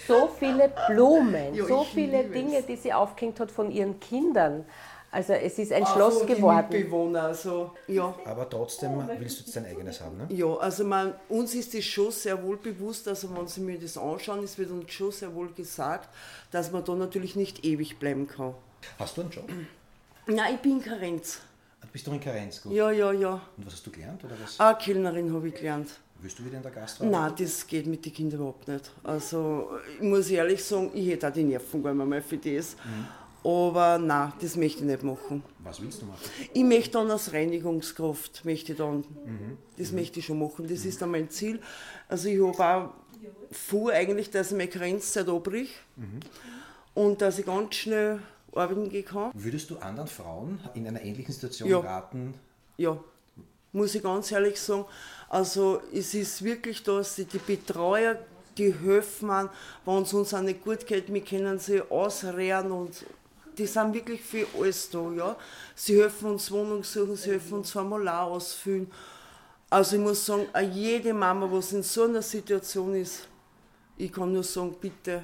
So 0.06 0.28
viele 0.38 0.70
Blumen, 0.88 1.54
Ja, 1.54 1.64
so 1.64 1.82
viele 1.84 2.24
Dinge, 2.24 2.58
es. 2.58 2.66
die 2.66 2.76
sie 2.76 2.92
aufgehängt 2.92 3.40
hat 3.40 3.50
von 3.50 3.70
ihren 3.70 3.98
Kindern. 4.00 4.66
Also 5.10 5.32
es 5.32 5.58
ist 5.58 5.72
ein 5.72 5.84
Auch 5.84 5.94
Schloss 5.94 6.18
den 6.18 6.26
geworden. 6.36 6.66
Mitbewohnern, 6.70 7.24
also, 7.26 7.70
ja. 7.86 8.14
Aber 8.26 8.46
trotzdem 8.50 9.02
willst 9.18 9.40
du 9.40 9.44
jetzt 9.44 9.56
dein 9.56 9.64
eigenes 9.64 10.02
haben, 10.02 10.18
ne? 10.18 10.26
Ja, 10.28 10.54
also 10.58 10.84
man, 10.84 11.14
uns 11.30 11.54
ist 11.54 11.72
das 11.72 11.84
schon 11.84 12.10
sehr 12.10 12.42
wohl 12.42 12.58
bewusst, 12.58 13.08
also 13.08 13.34
wenn 13.34 13.46
Sie 13.48 13.62
mir 13.62 13.78
das 13.78 13.96
anschauen, 13.96 14.44
es 14.44 14.58
wird 14.58 14.70
uns 14.70 14.92
schon 14.92 15.10
sehr 15.10 15.34
wohl 15.34 15.48
gesagt, 15.54 16.10
dass 16.50 16.70
man 16.70 16.84
da 16.84 16.92
natürlich 16.94 17.34
nicht 17.36 17.64
ewig 17.64 17.98
bleiben 17.98 18.28
kann. 18.28 18.52
Hast 18.98 19.16
du 19.16 19.22
einen 19.22 19.30
Job? 19.30 19.48
Nein, 20.26 20.54
ich 20.54 20.60
bin 20.60 20.82
Karenz. 20.82 21.40
Bist 21.92 22.06
du 22.06 22.12
in 22.12 22.20
Karenz? 22.20 22.62
Gut. 22.62 22.72
Ja, 22.72 22.90
ja, 22.90 23.12
ja. 23.12 23.40
Und 23.56 23.66
was 23.66 23.74
hast 23.74 23.86
du 23.86 23.90
gelernt? 23.90 24.22
Oder 24.24 24.34
was? 24.42 24.60
Ah, 24.60 24.74
Kellnerin 24.74 25.32
habe 25.32 25.48
ich 25.48 25.54
gelernt. 25.54 25.88
Willst 26.20 26.38
du 26.38 26.44
wieder 26.44 26.56
in 26.56 26.62
der 26.62 26.72
Gastro? 26.72 27.06
Nein, 27.06 27.32
das 27.38 27.66
geht 27.66 27.86
mit 27.86 28.04
den 28.04 28.12
Kindern 28.12 28.40
überhaupt 28.40 28.66
nicht. 28.68 28.90
Also, 29.04 29.70
ich 29.96 30.02
muss 30.02 30.28
ehrlich 30.28 30.62
sagen, 30.62 30.90
ich 30.92 31.08
hätte 31.08 31.28
auch 31.28 31.32
die 31.32 31.44
Nerven 31.44 31.82
gar 31.82 31.94
nicht 31.94 32.06
mehr 32.06 32.22
für 32.22 32.36
das. 32.36 32.76
Aber 33.44 33.98
nein, 33.98 34.32
das 34.40 34.56
möchte 34.56 34.80
ich 34.80 34.84
nicht 34.84 35.02
machen. 35.04 35.44
Was 35.60 35.80
willst 35.80 36.02
du 36.02 36.06
machen? 36.06 36.18
Ich 36.52 36.64
möchte 36.64 36.90
dann 36.90 37.10
als 37.10 37.32
Reinigungskraft, 37.32 38.44
möchte 38.44 38.72
ich 38.72 38.78
dann, 38.78 39.04
das 39.76 39.92
möchte 39.92 40.18
ich 40.18 40.26
schon 40.26 40.40
machen. 40.40 40.66
Das 40.68 40.84
ist 40.84 41.00
dann 41.00 41.12
mein 41.12 41.30
Ziel. 41.30 41.60
Also 42.08 42.28
ich 42.28 42.42
habe 42.42 42.64
auch 42.64 42.90
vor 43.52 43.92
eigentlich, 43.92 44.30
dass 44.30 44.50
ich 44.50 44.56
meine 44.56 44.68
Grenzzeit 44.68 45.28
abbrich 45.28 45.70
und 46.94 47.22
dass 47.22 47.38
ich 47.38 47.46
ganz 47.46 47.76
schnell 47.76 48.20
arbeiten 48.58 49.04
kann. 49.04 49.30
Würdest 49.34 49.70
du 49.70 49.78
anderen 49.78 50.08
Frauen 50.08 50.60
in 50.74 50.86
einer 50.86 51.02
ähnlichen 51.02 51.32
Situation 51.32 51.68
Ja. 51.68 51.78
raten? 51.80 52.34
Ja, 52.76 52.98
muss 53.72 53.94
ich 53.94 54.02
ganz 54.02 54.30
ehrlich 54.32 54.60
sagen. 54.60 54.84
Also 55.28 55.80
es 55.92 56.14
ist 56.14 56.42
wirklich 56.42 56.82
das, 56.82 57.16
die 57.16 57.24
die 57.24 57.38
Betreuer, 57.38 58.18
die 58.56 58.72
helfen 58.74 59.30
an, 59.30 59.50
wenn 59.84 60.02
es 60.02 60.12
uns 60.12 60.34
auch 60.34 60.40
nicht 60.40 60.64
gut 60.64 60.86
geht, 60.86 61.12
wir 61.12 61.20
können 61.24 61.58
sie 61.58 61.80
ausrehren 61.90 62.72
und 62.72 63.04
die 63.56 63.66
sind 63.66 63.92
wirklich 63.94 64.22
für 64.22 64.46
alles 64.58 64.88
da. 64.90 65.10
Ja. 65.12 65.36
Sie 65.74 66.00
helfen 66.00 66.30
uns 66.30 66.50
Wohnung 66.50 66.82
suchen, 66.84 67.16
sie 67.16 67.30
helfen 67.30 67.54
uns 67.58 67.70
Formular 67.72 68.24
ausfüllen. 68.26 68.90
Also 69.70 69.96
ich 69.96 70.02
muss 70.02 70.24
sagen, 70.24 70.46
jede 70.72 71.12
Mama, 71.12 71.48
was 71.50 71.72
in 71.72 71.82
so 71.82 72.04
einer 72.04 72.22
Situation 72.22 72.94
ist, 72.94 73.28
ich 73.96 74.12
kann 74.12 74.32
nur 74.32 74.44
sagen, 74.44 74.74
bitte 74.80 75.22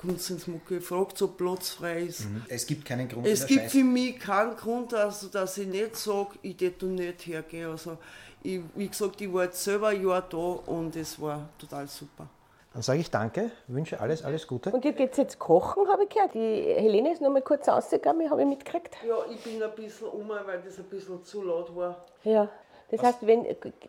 kommt 0.00 0.30
ins 0.30 0.46
Mucke, 0.46 0.80
fragt, 0.80 1.20
ob 1.22 1.36
Platz 1.36 1.70
frei 1.70 2.02
ist. 2.04 2.26
Es 2.48 2.66
gibt 2.66 2.84
keinen 2.84 3.08
Grund 3.08 3.26
Es 3.26 3.46
gibt 3.46 3.64
Scheiß- 3.64 3.70
für 3.72 3.84
mich 3.84 4.18
keinen 4.18 4.56
Grund, 4.56 4.94
also, 4.94 5.26
dass 5.28 5.58
ich 5.58 5.66
nicht 5.66 5.96
sage, 5.96 6.30
ich 6.42 6.56
da 6.56 6.86
nicht 6.86 7.26
hergehen. 7.26 7.70
Also, 7.70 7.98
ich, 8.42 8.60
wie 8.74 8.88
gesagt, 8.88 9.20
ich 9.20 9.32
war 9.32 9.44
jetzt 9.44 9.62
selber 9.62 9.88
ein 9.88 10.06
Jahr 10.06 10.22
da 10.22 10.36
und 10.36 10.94
es 10.96 11.20
war 11.20 11.48
total 11.58 11.86
super. 11.88 12.28
Dann 12.72 12.82
sage 12.82 13.00
ich 13.00 13.10
danke, 13.10 13.50
wünsche 13.66 13.98
alles, 13.98 14.22
alles 14.22 14.46
Gute. 14.46 14.70
Und 14.70 14.84
ihr 14.84 14.92
geht 14.92 15.16
jetzt 15.16 15.38
kochen, 15.38 15.88
habe 15.88 16.04
ich 16.04 16.10
gehört. 16.10 16.34
Die 16.34 16.38
Helene 16.38 17.12
ist 17.12 17.20
noch 17.20 17.30
mal 17.30 17.42
kurz 17.42 17.66
rausgegangen, 17.66 18.30
habe 18.30 18.42
ich 18.42 18.46
mitgekriegt. 18.46 18.96
Ja, 19.06 19.16
ich 19.32 19.42
bin 19.42 19.60
ein 19.60 19.74
bisschen 19.74 20.06
um, 20.08 20.28
weil 20.28 20.62
das 20.64 20.78
ein 20.78 20.84
bisschen 20.84 21.24
zu 21.24 21.42
laut 21.42 21.74
war. 21.74 22.04
Ja. 22.24 22.48
Das 22.90 23.02
heißt, 23.02 23.18
wenn, 23.26 23.44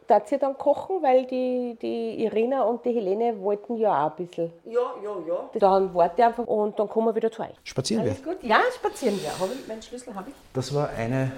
darf 0.08 0.30
ihr 0.32 0.40
dann 0.40 0.58
kochen, 0.58 1.02
weil 1.02 1.26
die, 1.26 1.78
die 1.82 2.24
Irina 2.26 2.64
und 2.64 2.84
die 2.84 2.92
Helene 2.92 3.40
wollten 3.40 3.78
ja 3.78 4.06
auch 4.06 4.12
ein 4.12 4.26
bisschen. 4.26 4.52
Ja, 4.66 4.94
ja, 5.02 5.16
ja. 5.26 5.50
Dann 5.58 5.94
warte 5.94 6.16
ich 6.18 6.26
einfach 6.26 6.46
und 6.46 6.78
dann 6.78 6.90
kommen 6.90 7.08
wir 7.08 7.16
wieder 7.16 7.32
zu 7.32 7.42
euch. 7.42 7.56
Spazieren 7.64 8.04
wir. 8.04 8.12
Alles 8.12 8.24
gut? 8.24 8.44
Ja, 8.44 8.60
spazieren 8.76 9.22
wir. 9.22 9.40
Habe 9.40 9.54
ich, 9.54 9.68
meinen 9.68 9.82
Schlüssel 9.82 10.14
habe 10.14 10.30
ich. 10.30 10.36
Das 10.54 10.74
war 10.74 10.90
eine 10.90 11.32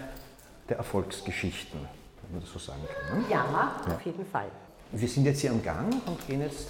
der 0.67 0.77
Erfolgsgeschichten, 0.77 1.79
wenn 2.23 2.31
man 2.31 2.41
das 2.41 2.51
so 2.51 2.57
sagen 2.57 2.81
kann. 2.87 3.19
Ne? 3.19 3.25
Ja, 3.29 3.75
auf 3.93 4.05
jeden 4.05 4.25
Fall. 4.25 4.47
Wir 4.91 5.07
sind 5.07 5.25
jetzt 5.25 5.41
hier 5.41 5.51
am 5.51 5.61
Gang 5.61 5.93
und 6.05 6.27
gehen 6.27 6.41
jetzt 6.41 6.69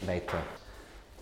weiter. 0.00 0.38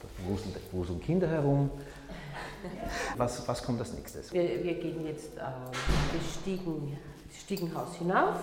Da 0.01 0.09
wuseln, 0.29 0.55
wuseln 0.73 1.01
Kinder 1.01 1.29
herum. 1.29 1.71
Was, 3.17 3.47
was 3.47 3.63
kommt 3.63 3.79
als 3.81 3.93
nächstes? 3.93 4.33
Wir, 4.33 4.63
wir 4.65 4.75
gehen 4.75 5.07
jetzt 5.07 5.37
ähm, 5.37 5.71
das, 5.71 6.35
Stiegen, 6.41 6.99
das 7.15 7.16
Stiegenhaus 7.47 7.95
hinauf. 7.95 8.35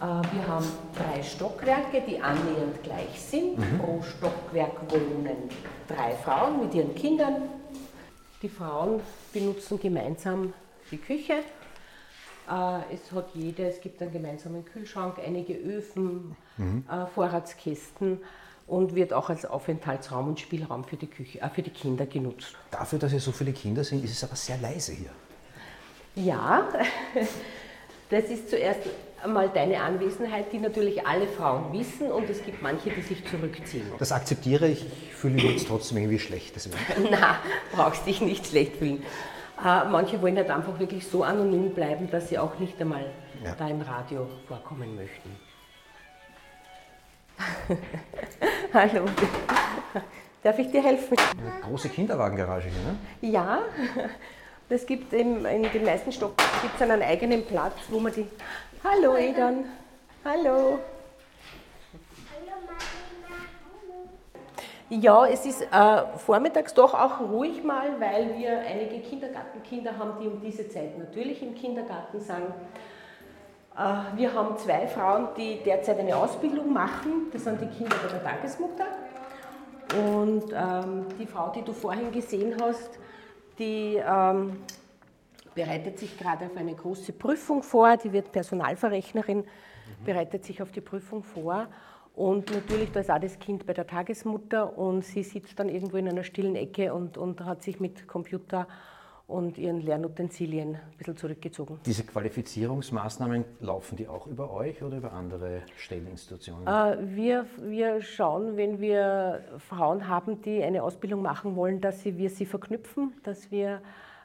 Äh, 0.00 0.04
wir 0.04 0.48
haben 0.48 0.66
drei 0.96 1.22
Stockwerke, 1.22 2.00
die 2.00 2.20
annähernd 2.20 2.82
gleich 2.82 3.20
sind. 3.20 3.56
Pro 3.78 4.02
Stockwerk 4.02 4.90
wohnen 4.90 5.48
drei 5.86 6.16
Frauen 6.16 6.60
mit 6.60 6.74
ihren 6.74 6.96
Kindern. 6.96 7.48
Die 8.42 8.48
Frauen 8.48 9.00
benutzen 9.32 9.78
gemeinsam 9.78 10.52
die 10.90 10.98
Küche. 10.98 11.44
Äh, 12.50 12.92
es 12.92 13.12
hat 13.12 13.28
jede, 13.34 13.68
es 13.68 13.80
gibt 13.80 14.02
einen 14.02 14.12
gemeinsamen 14.12 14.64
Kühlschrank, 14.64 15.18
einige 15.24 15.54
Öfen, 15.54 16.34
äh, 16.58 17.06
Vorratskisten 17.14 18.18
und 18.66 18.96
wird 18.96 19.12
auch 19.12 19.30
als 19.30 19.46
Aufenthaltsraum 19.46 20.26
und 20.26 20.40
Spielraum 20.40 20.82
für 20.82 20.96
die, 20.96 21.06
Küche, 21.06 21.40
äh, 21.40 21.48
für 21.50 21.62
die 21.62 21.70
Kinder 21.70 22.04
genutzt. 22.04 22.56
Dafür, 22.72 22.98
dass 22.98 23.12
hier 23.12 23.20
so 23.20 23.30
viele 23.30 23.52
Kinder 23.52 23.84
sind, 23.84 24.02
ist 24.02 24.10
es 24.10 24.24
aber 24.24 24.34
sehr 24.34 24.58
leise 24.58 24.90
hier. 24.92 25.10
Ja, 26.16 26.68
das 28.10 28.24
ist 28.24 28.50
zuerst 28.50 28.80
einmal 29.22 29.48
deine 29.48 29.80
Anwesenheit, 29.80 30.52
die 30.52 30.58
natürlich 30.58 31.06
alle 31.06 31.26
Frauen 31.26 31.72
wissen 31.72 32.12
und 32.12 32.28
es 32.28 32.44
gibt 32.44 32.62
manche, 32.62 32.90
die 32.90 33.00
sich 33.00 33.24
zurückziehen. 33.24 33.90
Das 33.98 34.12
akzeptiere 34.12 34.68
ich, 34.68 34.84
ich 34.84 35.14
fühle 35.14 35.34
mich 35.34 35.44
jetzt 35.44 35.68
trotzdem 35.68 35.98
irgendwie 35.98 36.18
schlecht. 36.18 36.54
Na, 37.10 37.38
brauchst 37.72 38.06
dich 38.06 38.20
nicht 38.20 38.46
schlecht 38.46 38.76
fühlen. 38.76 39.02
Äh, 39.64 39.84
manche 39.88 40.20
wollen 40.20 40.36
halt 40.36 40.50
einfach 40.50 40.78
wirklich 40.78 41.06
so 41.06 41.22
anonym 41.22 41.70
bleiben, 41.70 42.10
dass 42.10 42.28
sie 42.28 42.38
auch 42.38 42.58
nicht 42.58 42.78
einmal 42.80 43.06
ja. 43.42 43.54
da 43.58 43.68
im 43.68 43.80
Radio 43.80 44.28
vorkommen 44.46 44.94
möchten. 44.96 45.30
Hallo. 48.74 49.06
Darf 50.42 50.58
ich 50.58 50.70
dir 50.70 50.82
helfen? 50.82 51.16
Eine 51.18 51.62
große 51.62 51.88
Kinderwagengarage 51.88 52.68
hier, 52.68 52.82
ne? 52.82 53.32
Ja, 53.32 53.60
das 54.68 54.86
gibt 54.86 55.12
im, 55.12 55.44
in 55.46 55.62
den 55.62 55.84
meisten 55.84 56.12
Stockwerken 56.12 56.62
gibt 56.62 56.74
es 56.76 56.82
einen 56.82 57.02
eigenen 57.02 57.44
Platz, 57.44 57.74
wo 57.88 58.00
man 58.00 58.12
die. 58.12 58.26
Hallo 58.82 59.16
Edan. 59.16 59.64
Hallo. 60.24 60.78
Ja, 64.90 65.26
es 65.26 65.46
ist 65.46 65.62
äh, 65.62 66.18
vormittags 66.18 66.74
doch 66.74 66.94
auch 66.94 67.20
ruhig 67.20 67.64
mal, 67.64 67.98
weil 67.98 68.38
wir 68.38 68.60
einige 68.60 69.00
Kindergartenkinder 69.00 69.96
haben, 69.98 70.20
die 70.20 70.28
um 70.28 70.40
diese 70.40 70.68
Zeit 70.68 70.98
natürlich 70.98 71.42
im 71.42 71.54
Kindergarten 71.54 72.20
sind. 72.20 72.52
Äh, 73.76 74.16
wir 74.16 74.32
haben 74.34 74.56
zwei 74.58 74.86
Frauen, 74.86 75.28
die 75.36 75.62
derzeit 75.64 75.98
eine 75.98 76.14
Ausbildung 76.14 76.72
machen. 76.72 77.28
Das 77.32 77.44
sind 77.44 77.60
die 77.60 77.66
Kinder 77.66 77.96
bei 78.02 78.08
der 78.08 78.22
Tagesmutter. 78.22 78.86
Und 79.94 80.52
ähm, 80.52 81.06
die 81.18 81.26
Frau, 81.26 81.50
die 81.50 81.62
du 81.62 81.72
vorhin 81.72 82.12
gesehen 82.12 82.54
hast, 82.60 82.98
die 83.58 83.96
ähm, 83.96 84.58
bereitet 85.54 85.98
sich 85.98 86.18
gerade 86.18 86.46
auf 86.46 86.56
eine 86.56 86.74
große 86.74 87.12
Prüfung 87.12 87.62
vor. 87.62 87.96
Die 87.96 88.12
wird 88.12 88.32
Personalverrechnerin, 88.32 89.38
mhm. 89.38 90.04
bereitet 90.04 90.44
sich 90.44 90.60
auf 90.62 90.72
die 90.72 90.80
Prüfung 90.80 91.22
vor. 91.22 91.68
Und 92.14 92.52
natürlich, 92.52 92.92
da 92.92 93.00
ist 93.00 93.10
auch 93.10 93.18
das 93.18 93.38
Kind 93.38 93.66
bei 93.66 93.72
der 93.72 93.86
Tagesmutter 93.86 94.78
und 94.78 95.04
sie 95.04 95.24
sitzt 95.24 95.58
dann 95.58 95.68
irgendwo 95.68 95.96
in 95.96 96.08
einer 96.08 96.22
stillen 96.22 96.54
Ecke 96.54 96.94
und, 96.94 97.18
und 97.18 97.44
hat 97.44 97.62
sich 97.62 97.80
mit 97.80 98.06
Computer 98.06 98.68
und 99.26 99.56
ihren 99.56 99.80
Lernutensilien 99.80 100.74
ein 100.74 100.80
bisschen 100.98 101.16
zurückgezogen. 101.16 101.80
Diese 101.86 102.04
Qualifizierungsmaßnahmen, 102.04 103.44
laufen 103.60 103.96
die 103.96 104.06
auch 104.06 104.26
über 104.26 104.52
euch 104.52 104.82
oder 104.82 104.98
über 104.98 105.12
andere 105.12 105.62
Stelleninstitutionen? 105.76 106.66
Äh, 106.66 107.16
wir, 107.16 107.46
wir 107.62 108.02
schauen, 108.02 108.56
wenn 108.56 108.80
wir 108.80 109.42
Frauen 109.68 110.08
haben, 110.08 110.42
die 110.42 110.62
eine 110.62 110.82
Ausbildung 110.82 111.22
machen 111.22 111.56
wollen, 111.56 111.80
dass 111.80 112.02
sie, 112.02 112.18
wir 112.18 112.28
sie 112.28 112.44
verknüpfen, 112.44 113.14
dass 113.22 113.50
wir 113.50 113.80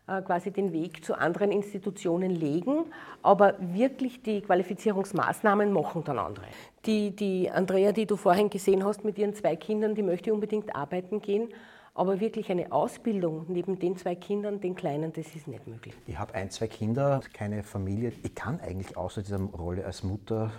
äh, 0.08 0.22
quasi 0.22 0.52
den 0.52 0.74
Weg 0.74 1.06
zu 1.06 1.18
anderen 1.18 1.52
Institutionen 1.54 2.32
legen, 2.32 2.86
aber 3.22 3.56
wirklich 3.60 4.22
die 4.22 4.42
Qualifizierungsmaßnahmen 4.42 5.72
machen 5.72 6.04
dann 6.04 6.20
andere. 6.20 6.46
Die, 6.86 7.16
die 7.16 7.50
Andrea, 7.50 7.94
die 7.94 8.06
du 8.06 8.18
vorhin 8.18 8.50
gesehen 8.50 8.84
hast 8.84 9.06
mit 9.06 9.18
ihren 9.18 9.34
zwei 9.34 9.56
Kindern, 9.56 9.96
die 9.96 10.04
möchte 10.04 10.34
unbedingt 10.34 10.76
arbeiten 10.76 11.22
gehen 11.22 11.50
aber 12.00 12.22
wirklich 12.22 12.50
eine 12.50 12.72
Ausbildung 12.72 13.46
neben 13.50 13.78
den 13.78 13.98
zwei 13.98 14.16
Kindern, 14.16 14.62
den 14.62 14.74
Kleinen, 14.74 15.12
das 15.12 15.36
ist 15.36 15.50
nicht 15.50 15.68
möglich. 15.68 15.94
Ich 16.08 16.18
habe 16.18 16.34
ein, 16.34 16.50
zwei 16.50 16.68
Kinder, 16.68 17.20
keine 17.34 17.62
Familie. 17.62 18.14
Ich 18.24 18.34
kann 18.34 18.62
eigentlich 18.62 18.96
außer 18.96 19.22
dieser 19.22 19.40
Rolle 19.40 19.86
als 19.86 20.04
Mutter 20.04 20.50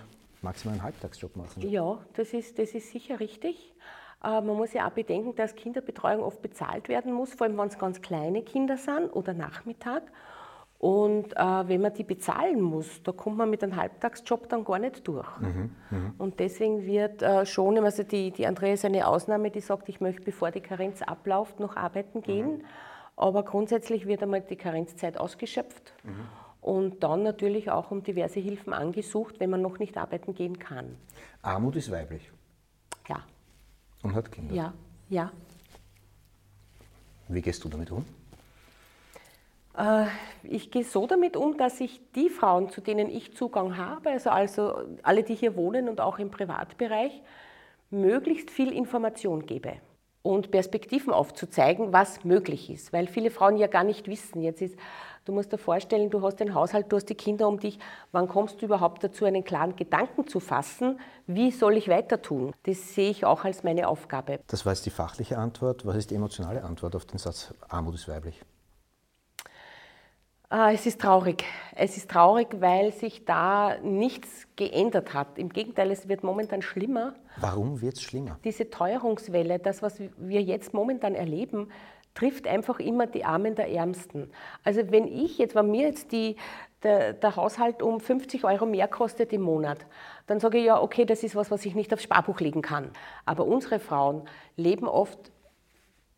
maximal 0.43 0.73
einen 0.73 0.83
Halbtagsjob 0.83 1.35
machen. 1.35 1.67
Ja, 1.67 1.97
das 2.13 2.33
ist, 2.33 2.59
das 2.59 2.75
ist 2.75 2.91
sicher 2.91 3.19
richtig. 3.19 3.73
Äh, 4.23 4.41
man 4.41 4.55
muss 4.55 4.73
ja 4.73 4.87
auch 4.87 4.91
bedenken, 4.91 5.35
dass 5.35 5.55
Kinderbetreuung 5.55 6.21
oft 6.21 6.43
bezahlt 6.43 6.89
werden 6.89 7.11
muss, 7.11 7.33
vor 7.33 7.47
allem 7.47 7.57
wenn 7.57 7.69
es 7.69 7.79
ganz 7.79 8.03
kleine 8.03 8.43
Kinder 8.43 8.77
sind 8.77 9.09
oder 9.09 9.33
Nachmittag. 9.33 10.03
Und 10.81 11.37
äh, 11.37 11.67
wenn 11.67 11.79
man 11.81 11.93
die 11.93 12.03
bezahlen 12.03 12.59
muss, 12.59 13.03
da 13.03 13.11
kommt 13.11 13.37
man 13.37 13.51
mit 13.51 13.61
einem 13.61 13.75
Halbtagsjob 13.75 14.49
dann 14.49 14.63
gar 14.65 14.79
nicht 14.79 15.07
durch. 15.07 15.27
Mhm, 15.39 15.75
mh. 15.91 16.13
Und 16.17 16.39
deswegen 16.39 16.87
wird 16.87 17.21
äh, 17.21 17.45
schon, 17.45 17.77
also 17.77 18.01
die, 18.01 18.31
die 18.31 18.47
Andrea 18.47 18.73
ist 18.73 18.83
eine 18.83 19.05
Ausnahme, 19.05 19.51
die 19.51 19.59
sagt, 19.59 19.89
ich 19.89 20.01
möchte, 20.01 20.23
bevor 20.23 20.49
die 20.49 20.59
Karenz 20.59 21.03
abläuft, 21.03 21.59
noch 21.59 21.75
arbeiten 21.75 22.23
gehen. 22.23 22.57
Mhm. 22.57 22.65
Aber 23.15 23.43
grundsätzlich 23.43 24.07
wird 24.07 24.23
einmal 24.23 24.41
die 24.41 24.55
Karenzzeit 24.55 25.19
ausgeschöpft. 25.19 25.93
Mhm. 26.03 26.27
Und 26.61 27.03
dann 27.03 27.21
natürlich 27.21 27.69
auch 27.69 27.91
um 27.91 28.01
diverse 28.01 28.39
Hilfen 28.39 28.73
angesucht, 28.73 29.39
wenn 29.39 29.51
man 29.51 29.61
noch 29.61 29.77
nicht 29.77 29.99
arbeiten 29.99 30.33
gehen 30.33 30.57
kann. 30.57 30.97
Armut 31.43 31.75
ist 31.75 31.91
weiblich. 31.91 32.31
Ja. 33.07 33.23
Und 34.01 34.15
hat 34.15 34.31
Kinder. 34.31 34.55
Ja, 34.55 34.73
ja. 35.09 35.31
Wie 37.27 37.41
gehst 37.43 37.63
du 37.63 37.69
damit 37.69 37.91
um? 37.91 38.03
Äh, 39.77 40.05
ich 40.43 40.71
gehe 40.71 40.83
so 40.83 41.07
damit 41.07 41.37
um, 41.37 41.57
dass 41.57 41.79
ich 41.79 42.01
die 42.13 42.29
Frauen, 42.29 42.69
zu 42.69 42.81
denen 42.81 43.09
ich 43.09 43.35
Zugang 43.35 43.77
habe, 43.77 44.09
also, 44.09 44.29
also 44.29 44.73
alle, 45.03 45.23
die 45.23 45.35
hier 45.35 45.55
wohnen 45.55 45.89
und 45.89 46.01
auch 46.01 46.19
im 46.19 46.31
Privatbereich, 46.31 47.21
möglichst 47.89 48.49
viel 48.49 48.71
Information 48.71 49.45
gebe 49.45 49.73
und 50.23 50.51
Perspektiven 50.51 51.11
aufzuzeigen, 51.11 51.93
was 51.93 52.23
möglich 52.23 52.69
ist. 52.69 52.93
Weil 52.93 53.07
viele 53.07 53.31
Frauen 53.31 53.57
ja 53.57 53.67
gar 53.67 53.83
nicht 53.83 54.07
wissen. 54.07 54.41
Jetzt 54.41 54.61
ist, 54.61 54.75
du 55.25 55.31
musst 55.31 55.51
dir 55.51 55.57
vorstellen, 55.57 56.09
du 56.09 56.21
hast 56.21 56.39
den 56.39 56.53
Haushalt, 56.53 56.91
du 56.91 56.97
hast 56.97 57.07
die 57.07 57.15
Kinder 57.15 57.47
um 57.47 57.59
dich. 57.59 57.79
Wann 58.11 58.27
kommst 58.27 58.61
du 58.61 58.65
überhaupt 58.65 59.03
dazu, 59.03 59.25
einen 59.25 59.43
klaren 59.43 59.75
Gedanken 59.75 60.27
zu 60.27 60.39
fassen? 60.39 60.99
Wie 61.25 61.51
soll 61.51 61.75
ich 61.75 61.87
weiter 61.87 62.21
tun? 62.21 62.53
Das 62.63 62.93
sehe 62.93 63.09
ich 63.09 63.25
auch 63.25 63.43
als 63.43 63.63
meine 63.63 63.87
Aufgabe. 63.87 64.39
Das 64.47 64.65
war 64.65 64.73
jetzt 64.73 64.85
die 64.85 64.91
fachliche 64.91 65.37
Antwort. 65.37 65.85
Was 65.85 65.95
ist 65.95 66.11
die 66.11 66.15
emotionale 66.15 66.63
Antwort 66.63 66.95
auf 66.95 67.05
den 67.05 67.17
Satz, 67.17 67.53
Armut 67.67 67.95
ist 67.95 68.07
weiblich? 68.07 68.41
Ah, 70.53 70.73
es 70.73 70.85
ist 70.85 70.99
traurig. 70.99 71.45
Es 71.75 71.95
ist 71.95 72.09
traurig, 72.11 72.47
weil 72.59 72.91
sich 72.91 73.23
da 73.23 73.77
nichts 73.83 74.49
geändert 74.57 75.13
hat. 75.13 75.37
Im 75.37 75.47
Gegenteil, 75.47 75.89
es 75.91 76.09
wird 76.09 76.25
momentan 76.25 76.61
schlimmer. 76.61 77.15
Warum 77.37 77.79
wird 77.79 77.93
es 77.93 78.01
schlimmer? 78.01 78.37
Diese 78.43 78.69
Teuerungswelle, 78.69 79.59
das, 79.59 79.81
was 79.81 80.01
wir 80.17 80.41
jetzt 80.41 80.73
momentan 80.73 81.15
erleben, 81.15 81.69
trifft 82.15 82.47
einfach 82.47 82.81
immer 82.81 83.07
die 83.07 83.23
Armen 83.23 83.55
der 83.55 83.71
Ärmsten. 83.71 84.29
Also 84.65 84.81
wenn 84.91 85.07
ich 85.07 85.37
jetzt, 85.37 85.55
wenn 85.55 85.71
mir 85.71 85.87
jetzt 85.87 86.11
die, 86.11 86.35
der, 86.83 87.13
der 87.13 87.37
Haushalt 87.37 87.81
um 87.81 88.01
50 88.01 88.43
Euro 88.43 88.65
mehr 88.65 88.89
kostet 88.89 89.31
im 89.31 89.43
Monat, 89.43 89.85
dann 90.27 90.41
sage 90.41 90.57
ich 90.57 90.65
ja, 90.65 90.81
okay, 90.81 91.05
das 91.05 91.23
ist 91.23 91.33
was, 91.33 91.49
was 91.49 91.65
ich 91.65 91.75
nicht 91.75 91.93
aufs 91.93 92.03
Sparbuch 92.03 92.41
legen 92.41 92.61
kann. 92.61 92.91
Aber 93.25 93.45
unsere 93.45 93.79
Frauen 93.79 94.27
leben 94.57 94.89
oft 94.89 95.30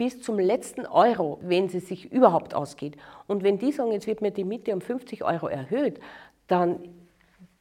bis 0.04 0.22
zum 0.22 0.38
letzten 0.38 0.86
Euro, 0.86 1.40
wenn 1.42 1.70
sie 1.70 1.80
sich 1.80 2.12
überhaupt 2.12 2.54
ausgeht. 2.54 2.98
Und 3.26 3.42
wenn 3.42 3.58
die 3.58 3.72
sagen, 3.72 3.94
jetzt 3.94 4.06
wird 4.06 4.22
mir 4.22 4.32
die 4.32 4.44
Miete 4.44 4.74
um 4.74 4.82
50 4.82 5.24
Euro 5.24 5.48
erhöht, 5.48 6.02
dann, 6.48 6.78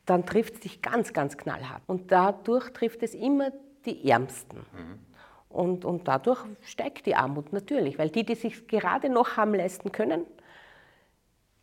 dann 0.07 0.27
trifft 0.27 0.55
es 0.55 0.63
sich 0.63 0.83
ganz, 0.83 1.13
ganz 1.13 1.37
knallhart. 1.37 1.83
Und 1.87 2.11
dadurch 2.11 2.71
trifft 2.71 3.05
es 3.05 3.15
immer 3.15 3.53
die 3.87 4.11
Ärmsten. 4.11 4.59
Mhm. 4.59 4.99
Und, 5.51 5.85
und 5.85 6.09
dadurch 6.09 6.41
steigt 6.63 7.07
die 7.07 7.15
Armut 7.15 7.53
natürlich, 7.53 7.97
weil 7.97 8.11
die, 8.11 8.25
die 8.25 8.35
sich 8.35 8.67
gerade 8.67 9.09
noch 9.09 9.37
haben 9.37 9.55
leisten 9.55 9.93
können, 9.93 10.27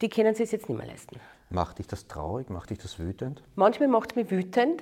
die 0.01 0.07
können 0.07 0.33
sie 0.33 0.43
es 0.43 0.51
jetzt 0.51 0.69
nicht 0.69 0.77
mehr 0.77 0.87
leisten. 0.87 1.19
Macht 1.49 1.79
dich 1.79 1.87
das 1.87 2.07
traurig? 2.07 2.49
Macht 2.49 2.69
dich 2.69 2.77
das 2.77 2.99
wütend? 2.99 3.43
Manchmal 3.55 3.89
macht 3.89 4.11
es 4.11 4.15
mich 4.15 4.31
wütend, 4.31 4.81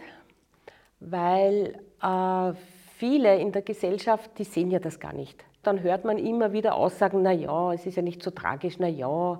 weil 1.00 1.80
äh, 2.04 2.54
viele 2.98 3.40
in 3.40 3.52
der 3.52 3.64
Gesellschaft, 3.64 4.38
die 4.38 4.44
sehen 4.44 4.70
ja 4.70 4.78
das 4.78 5.00
gar 5.00 5.14
nicht 5.14 5.44
dann 5.64 5.82
hört 5.82 6.06
man 6.06 6.18
immer 6.18 6.54
wieder 6.54 6.76
Aussagen, 6.76 7.22
na 7.22 7.32
ja, 7.32 7.74
es 7.74 7.86
ist 7.86 7.96
ja 7.96 8.02
nicht 8.02 8.24
so 8.24 8.32
tragisch, 8.32 8.80
na 8.80 8.88
ja, 8.88 9.40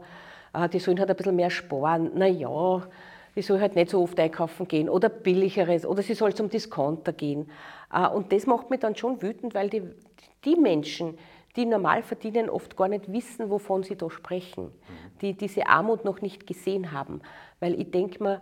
äh, 0.54 0.70
die 0.70 0.80
sollen 0.80 1.00
halt 1.00 1.10
ein 1.10 1.16
bisschen 1.16 1.36
mehr 1.36 1.50
sparen, 1.50 2.12
na 2.16 2.28
ja, 2.28 2.82
die 3.36 3.42
soll 3.42 3.60
halt 3.60 3.76
nicht 3.76 3.92
so 3.92 4.02
oft 4.02 4.20
einkaufen 4.20 4.68
gehen 4.68 4.90
oder 4.90 5.10
billigeres 5.10 5.86
oder 5.86 6.02
sie 6.02 6.16
soll 6.16 6.34
zum 6.34 6.50
Discounter 6.50 7.14
gehen. 7.14 7.50
Äh, 7.94 8.08
und 8.08 8.32
das 8.32 8.48
macht 8.48 8.70
mich 8.70 8.80
dann 8.80 8.96
schon 8.96 9.22
wütend, 9.22 9.54
weil 9.54 9.70
die, 9.70 9.84
die 10.44 10.56
Menschen, 10.56 11.18
die 11.56 11.66
normal 11.66 12.04
verdienen, 12.04 12.50
oft 12.50 12.76
gar 12.76 12.88
nicht 12.88 13.12
wissen, 13.12 13.50
wovon 13.50 13.84
sie 13.84 13.96
da 13.96 14.10
sprechen, 14.10 14.72
die 15.22 15.34
diese 15.34 15.68
Armut 15.68 16.06
noch 16.06 16.22
nicht 16.22 16.46
gesehen 16.46 16.92
haben. 16.92 17.22
Weil 17.60 17.80
ich 17.80 17.90
denke 17.90 18.24
mir, 18.24 18.42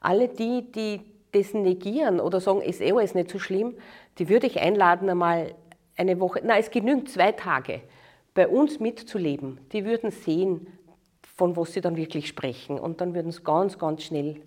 alle 0.00 0.28
die, 0.28 0.70
die 0.72 1.00
das 1.32 1.52
negieren 1.52 2.20
oder 2.20 2.40
sagen, 2.40 2.62
ist 2.62 2.80
eh 2.80 2.92
alles 2.92 3.14
nicht 3.14 3.30
so 3.30 3.38
schlimm, 3.38 3.74
die 4.18 4.28
würde 4.28 4.46
ich 4.46 4.60
einladen, 4.60 5.10
einmal 5.10 5.54
eine 5.96 6.20
Woche, 6.20 6.40
nein, 6.44 6.60
es 6.60 6.70
genügt 6.70 7.08
zwei 7.08 7.32
Tage, 7.32 7.82
bei 8.34 8.48
uns 8.48 8.80
mitzuleben. 8.80 9.60
Die 9.72 9.84
würden 9.84 10.10
sehen, 10.10 10.66
von 11.36 11.56
was 11.56 11.72
sie 11.72 11.80
dann 11.80 11.96
wirklich 11.96 12.28
sprechen 12.28 12.78
und 12.78 13.00
dann 13.00 13.14
würden 13.14 13.28
es 13.28 13.42
ganz, 13.44 13.78
ganz 13.78 14.02
schnell 14.02 14.40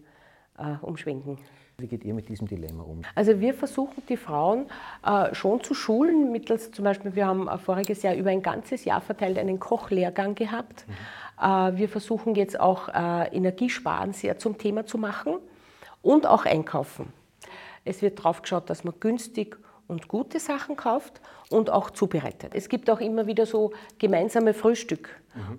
äh, 0.57 0.75
umschwenken. 0.81 1.38
Wie 1.79 1.88
geht 1.88 2.03
ihr 2.05 2.13
mit 2.15 2.27
diesem 2.27 2.47
Dilemma 2.47 2.81
um? 2.81 3.03
Also 3.13 3.39
wir 3.39 3.53
versuchen 3.53 4.01
die 4.10 4.17
Frauen 4.17 4.65
äh, 5.05 5.36
schon 5.36 5.62
zu 5.62 5.75
schulen, 5.75 6.31
mittels 6.31 6.71
zum 6.71 6.86
Beispiel, 6.86 7.15
wir 7.15 7.27
haben 7.27 7.47
äh, 7.47 7.57
voriges 7.60 8.01
Jahr 8.01 8.15
über 8.15 8.31
ein 8.31 8.41
ganzes 8.41 8.83
Jahr 8.83 8.99
verteilt 8.99 9.38
einen 9.38 9.60
Kochlehrgang 9.60 10.33
gehabt. 10.33 10.86
Mhm. 10.88 10.93
Äh, 11.45 11.77
wir 11.77 11.88
versuchen 11.88 12.33
jetzt 12.33 12.60
auch 12.60 12.89
äh, 12.89 13.27
Energiesparen 13.27 14.13
sehr 14.13 14.39
zum 14.39 14.57
Thema 14.57 14.88
zu 14.88 14.97
machen 14.97 15.36
und 16.01 16.25
auch 16.25 16.45
einkaufen. 16.45 17.13
Es 17.86 18.01
wird 18.01 18.17
darauf 18.17 18.41
geschaut, 18.41 18.71
dass 18.71 18.83
man 18.83 18.95
günstig 18.99 19.57
und 19.88 20.08
gute 20.08 20.39
Sachen 20.39 20.76
kauft 20.76 21.21
und 21.50 21.69
auch 21.69 21.89
zubereitet. 21.89 22.52
Es 22.54 22.69
gibt 22.69 22.89
auch 22.89 23.00
immer 23.00 23.28
wieder 23.28 23.45
so 23.45 23.71
gemeinsame 24.00 24.54
Frühstück, 24.54 25.10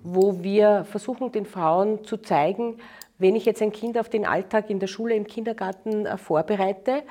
wo 0.03 0.43
wir 0.43 0.85
versuchen, 0.85 1.31
den 1.31 1.45
Frauen 1.45 2.03
zu 2.03 2.17
zeigen, 2.17 2.77
wenn 3.17 3.35
ich 3.35 3.45
jetzt 3.45 3.61
ein 3.61 3.71
Kind 3.71 3.97
auf 3.97 4.09
den 4.09 4.25
Alltag 4.25 4.69
in 4.69 4.79
der 4.79 4.87
Schule, 4.87 5.13
im 5.15 5.27
Kindergarten 5.27 6.05
äh, 6.05 6.17
vorbereite, 6.17 7.03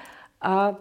äh, 0.43 0.73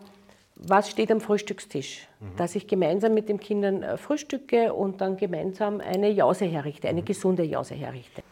was 0.55 0.89
steht 0.89 1.11
am 1.11 1.21
Frühstückstisch? 1.21 2.07
Dass 2.35 2.55
ich 2.55 2.65
gemeinsam 2.65 3.13
mit 3.13 3.29
den 3.29 3.39
Kindern 3.39 3.83
äh, 3.83 3.97
frühstücke 3.97 4.73
und 4.73 5.01
dann 5.01 5.17
gemeinsam 5.17 5.81
eine 5.81 6.09
Jause 6.09 6.45
herrichte, 6.45 6.87
eine 6.87 7.03
gesunde 7.03 7.43
Jause 7.43 7.75
herrichte. 7.75 8.23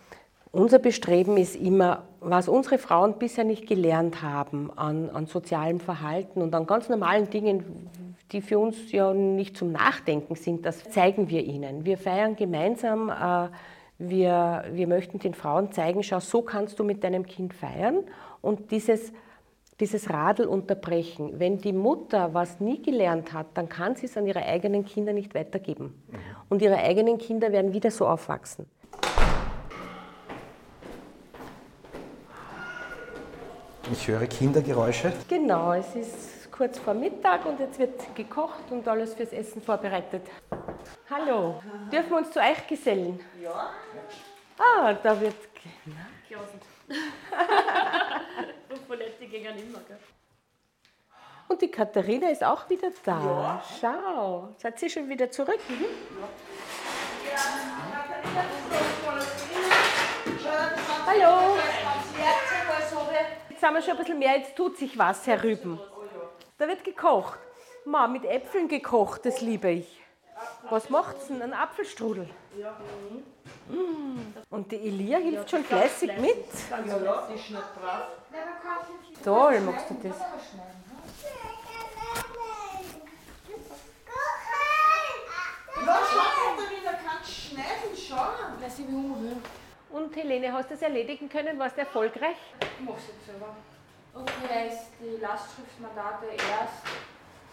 Unser 0.56 0.80
Bestreben 0.80 1.36
ist 1.36 1.58
immer, 1.58 2.04
was 2.22 2.48
unsere 2.48 2.78
Frauen 2.78 3.20
bisher 3.20 3.44
nicht 3.44 3.68
gelernt 3.68 4.22
haben 4.22 4.72
an, 4.78 5.10
an 5.10 5.26
sozialem 5.26 5.82
Verhalten 5.82 6.42
und 6.42 6.56
an 6.56 6.66
ganz 6.66 6.88
normalen 6.88 7.30
Dingen, 7.30 7.90
die 8.32 8.40
für 8.40 8.58
uns 8.58 8.90
ja 8.94 9.14
nicht 9.14 9.58
zum 9.58 9.74
Nachdenken 9.74 10.36
sind, 10.36 10.66
das 10.66 10.90
zeigen 10.92 11.30
wir 11.30 11.44
ihnen. 11.44 11.84
Wir 11.84 11.98
feiern 11.98 12.38
gemeinsam, 12.38 13.10
äh, 13.10 13.50
wir, 13.98 14.64
wir 14.72 14.88
möchten 14.88 15.20
den 15.20 15.34
Frauen 15.34 15.74
zeigen, 15.74 16.04
schau, 16.04 16.22
so 16.22 16.42
kannst 16.42 16.80
du 16.80 16.86
mit 16.86 17.04
deinem 17.04 17.26
Kind 17.26 17.54
feiern 17.54 18.06
und 18.42 18.72
dieses 18.72 19.12
dieses 19.82 20.10
Radl 20.10 20.46
unterbrechen. 20.46 21.34
Wenn 21.38 21.58
die 21.58 21.74
Mutter 21.74 22.34
was 22.34 22.62
nie 22.62 22.82
gelernt 22.82 23.34
hat, 23.34 23.48
dann 23.56 23.68
kann 23.68 23.98
sie 23.98 24.06
es 24.06 24.16
an 24.16 24.26
ihre 24.26 24.42
eigenen 24.46 24.86
Kinder 24.86 25.12
nicht 25.12 25.36
weitergeben. 25.36 26.02
Und 26.48 26.62
ihre 26.62 26.78
eigenen 26.78 27.18
Kinder 27.18 27.52
werden 27.52 27.74
wieder 27.74 27.92
so 27.92 28.08
aufwachsen. 28.08 28.68
Ich 33.92 34.08
höre 34.08 34.26
Kindergeräusche. 34.26 35.14
Genau, 35.28 35.74
es 35.74 35.96
ist 35.96 36.52
kurz 36.52 36.80
vor 36.80 36.96
Mittag 36.96 37.46
und 37.46 37.60
jetzt 37.60 37.78
wird 37.78 38.16
gekocht 38.16 38.72
und 38.72 38.88
alles 38.88 39.14
fürs 39.14 39.32
Essen 39.32 39.62
vorbereitet. 39.62 40.24
Hallo, 41.10 41.62
dürfen 41.92 42.10
wir 42.10 42.18
uns 42.18 42.32
zu 42.32 42.40
euch 42.40 42.66
gesellen? 42.68 43.20
Ja. 43.42 43.70
Ah, 44.58 44.94
da 44.94 45.20
wird. 45.20 45.36
Und 51.48 51.62
die 51.62 51.70
Katharina 51.70 52.30
ist 52.30 52.44
auch 52.44 52.68
wieder 52.70 52.90
da. 53.04 53.20
Ja. 53.20 53.64
Schau, 53.80 54.50
seid 54.58 54.82
ihr 54.82 54.90
schon 54.90 55.08
wieder 55.10 55.30
zurück? 55.30 55.60
Mhm. 55.68 55.86
Hallo. 61.06 61.56
Jetzt 63.66 63.70
haben 63.70 63.78
wir 63.78 63.82
schon 63.82 63.94
ein 63.94 63.98
bisschen 63.98 64.20
mehr, 64.20 64.38
jetzt 64.38 64.56
tut 64.56 64.78
sich 64.78 64.96
was 64.96 65.26
herüben. 65.26 65.80
Da 66.60 66.68
wird 66.68 66.84
gekocht. 66.84 67.40
Ma, 67.84 68.08
mit 68.08 68.24
Äpfeln 68.24 68.68
gekocht, 68.68 69.26
das 69.26 69.42
liebe 69.42 69.72
ich. 69.72 70.04
Was 70.70 70.92
macht's 70.92 71.30
denn? 71.30 71.42
Ein 71.42 71.52
Apfelstrudel? 71.52 72.30
Ja. 72.60 72.78
Mm. 73.68 74.36
Und 74.52 74.72
die 74.72 74.76
Elia 74.76 75.18
hilft 75.18 75.50
schon 75.50 75.64
fleißig 75.64 76.16
mit. 76.18 76.46
Toll, 79.24 79.60
magst 79.62 79.90
du 79.90 79.96
das? 80.04 80.16
Und 89.90 90.16
Helene, 90.16 90.52
hast 90.52 90.70
du 90.70 90.74
das 90.74 90.82
erledigen 90.82 91.30
können? 91.30 91.58
Warst 91.60 91.78
du 91.78 91.82
erfolgreich? 91.82 92.36
Ich 92.60 92.86
mache 92.86 92.98
es 92.98 93.08
jetzt 93.08 93.26
selber. 93.26 93.56
Und 94.14 94.26
mir 94.42 94.68
ist 94.68 94.88
die 95.00 95.22
Lastschriftmandate 95.22 96.26
erst 96.28 96.84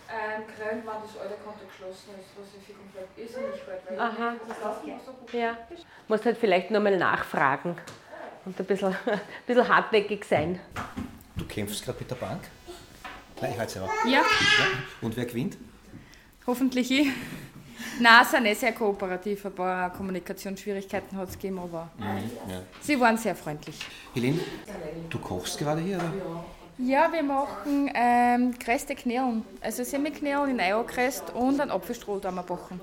ähm, 0.08 0.42
kriegen, 0.46 0.82
wenn 0.82 1.02
das 1.02 1.18
alte 1.20 1.34
Konto 1.42 1.66
geschlossen 1.66 2.10
ist, 2.20 2.30
was 2.36 2.48
ich 2.58 2.66
für 2.66 2.72
komplett 2.74 3.08
irrsinnig 3.16 3.60
halt, 3.66 3.82
weil 3.88 3.98
Aha. 4.00 4.34
das 4.46 4.60
läuft 4.60 4.84
immer 4.84 5.00
so 5.04 5.12
gut. 5.12 5.32
Ja. 5.32 5.56
Musst 6.08 6.24
halt 6.24 6.38
vielleicht 6.38 6.70
nochmal 6.70 6.96
nachfragen 6.96 7.76
und 8.44 8.58
ein 8.58 8.66
bisschen, 8.66 8.94
ein 9.06 9.20
bisschen 9.46 9.68
hartnäckig 9.68 10.24
sein. 10.24 10.60
Du 11.36 11.46
kämpfst 11.46 11.84
gerade 11.84 11.98
mit 11.98 12.10
der 12.10 12.16
Bank? 12.16 12.42
Nein, 13.40 13.52
ich 13.52 13.58
halte 13.58 13.72
selber. 13.72 13.90
Ja, 14.04 14.10
Ja. 14.20 14.24
Und 15.00 15.16
wer 15.16 15.26
gewinnt? 15.26 15.56
hoffentlich 16.46 16.90
ich. 16.90 17.08
Nein, 18.00 18.24
sind 18.30 18.46
eh 18.46 18.54
sehr 18.54 18.72
kooperativ. 18.72 19.44
Ein 19.46 19.52
paar 19.54 19.90
Kommunikationsschwierigkeiten 19.92 21.16
hat 21.16 21.28
es 21.28 21.34
gegeben, 21.34 21.58
aber 21.58 21.90
Ja. 21.98 22.62
sie 22.80 22.98
waren 22.98 23.16
sehr 23.16 23.34
freundlich. 23.34 23.78
Helene, 24.14 24.40
du 25.10 25.18
kochst 25.18 25.58
gerade 25.58 25.80
hier, 25.80 25.96
oder? 25.98 26.12
Ja, 26.78 27.12
wir 27.12 27.22
machen 27.22 27.90
ähm, 27.94 28.54
geröstete 28.58 28.94
Knirlen. 29.00 29.44
Also 29.60 29.84
Semiknirlen 29.84 30.50
in 30.52 30.60
Eier 30.60 30.82
geröst 30.84 31.24
und 31.34 31.60
einen 31.60 31.70
Apfelstrudel 31.70 32.28
haben 32.28 32.36
wir 32.36 32.42
backen. 32.42 32.80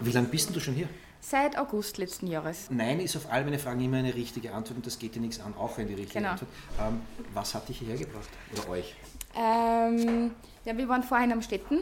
Wie 0.00 0.12
lange 0.12 0.28
bist 0.28 0.54
du 0.54 0.60
schon 0.60 0.74
hier? 0.74 0.88
Seit 1.22 1.58
August 1.58 1.98
letzten 1.98 2.26
Jahres. 2.28 2.66
Nein 2.70 3.00
ist 3.00 3.16
auf 3.16 3.30
all 3.30 3.44
meine 3.44 3.58
Fragen 3.58 3.80
immer 3.80 3.96
eine 3.98 4.14
richtige 4.14 4.52
Antwort 4.52 4.76
und 4.76 4.86
das 4.86 4.98
geht 4.98 5.14
dir 5.14 5.20
nichts 5.20 5.40
an, 5.40 5.54
auch 5.58 5.76
wenn 5.78 5.88
die 5.88 5.94
richtige 5.94 6.18
Genau. 6.20 6.32
Antwort. 6.32 6.50
Ähm, 6.80 7.00
was 7.34 7.54
hat 7.54 7.68
dich 7.68 7.78
hierher 7.78 7.96
gebracht? 7.96 8.28
Oder 8.52 8.68
euch? 8.70 8.94
Ähm, 9.36 10.30
ja, 10.64 10.76
wir 10.76 10.88
waren 10.88 11.02
vorhin 11.02 11.32
am 11.32 11.42
Städten 11.42 11.80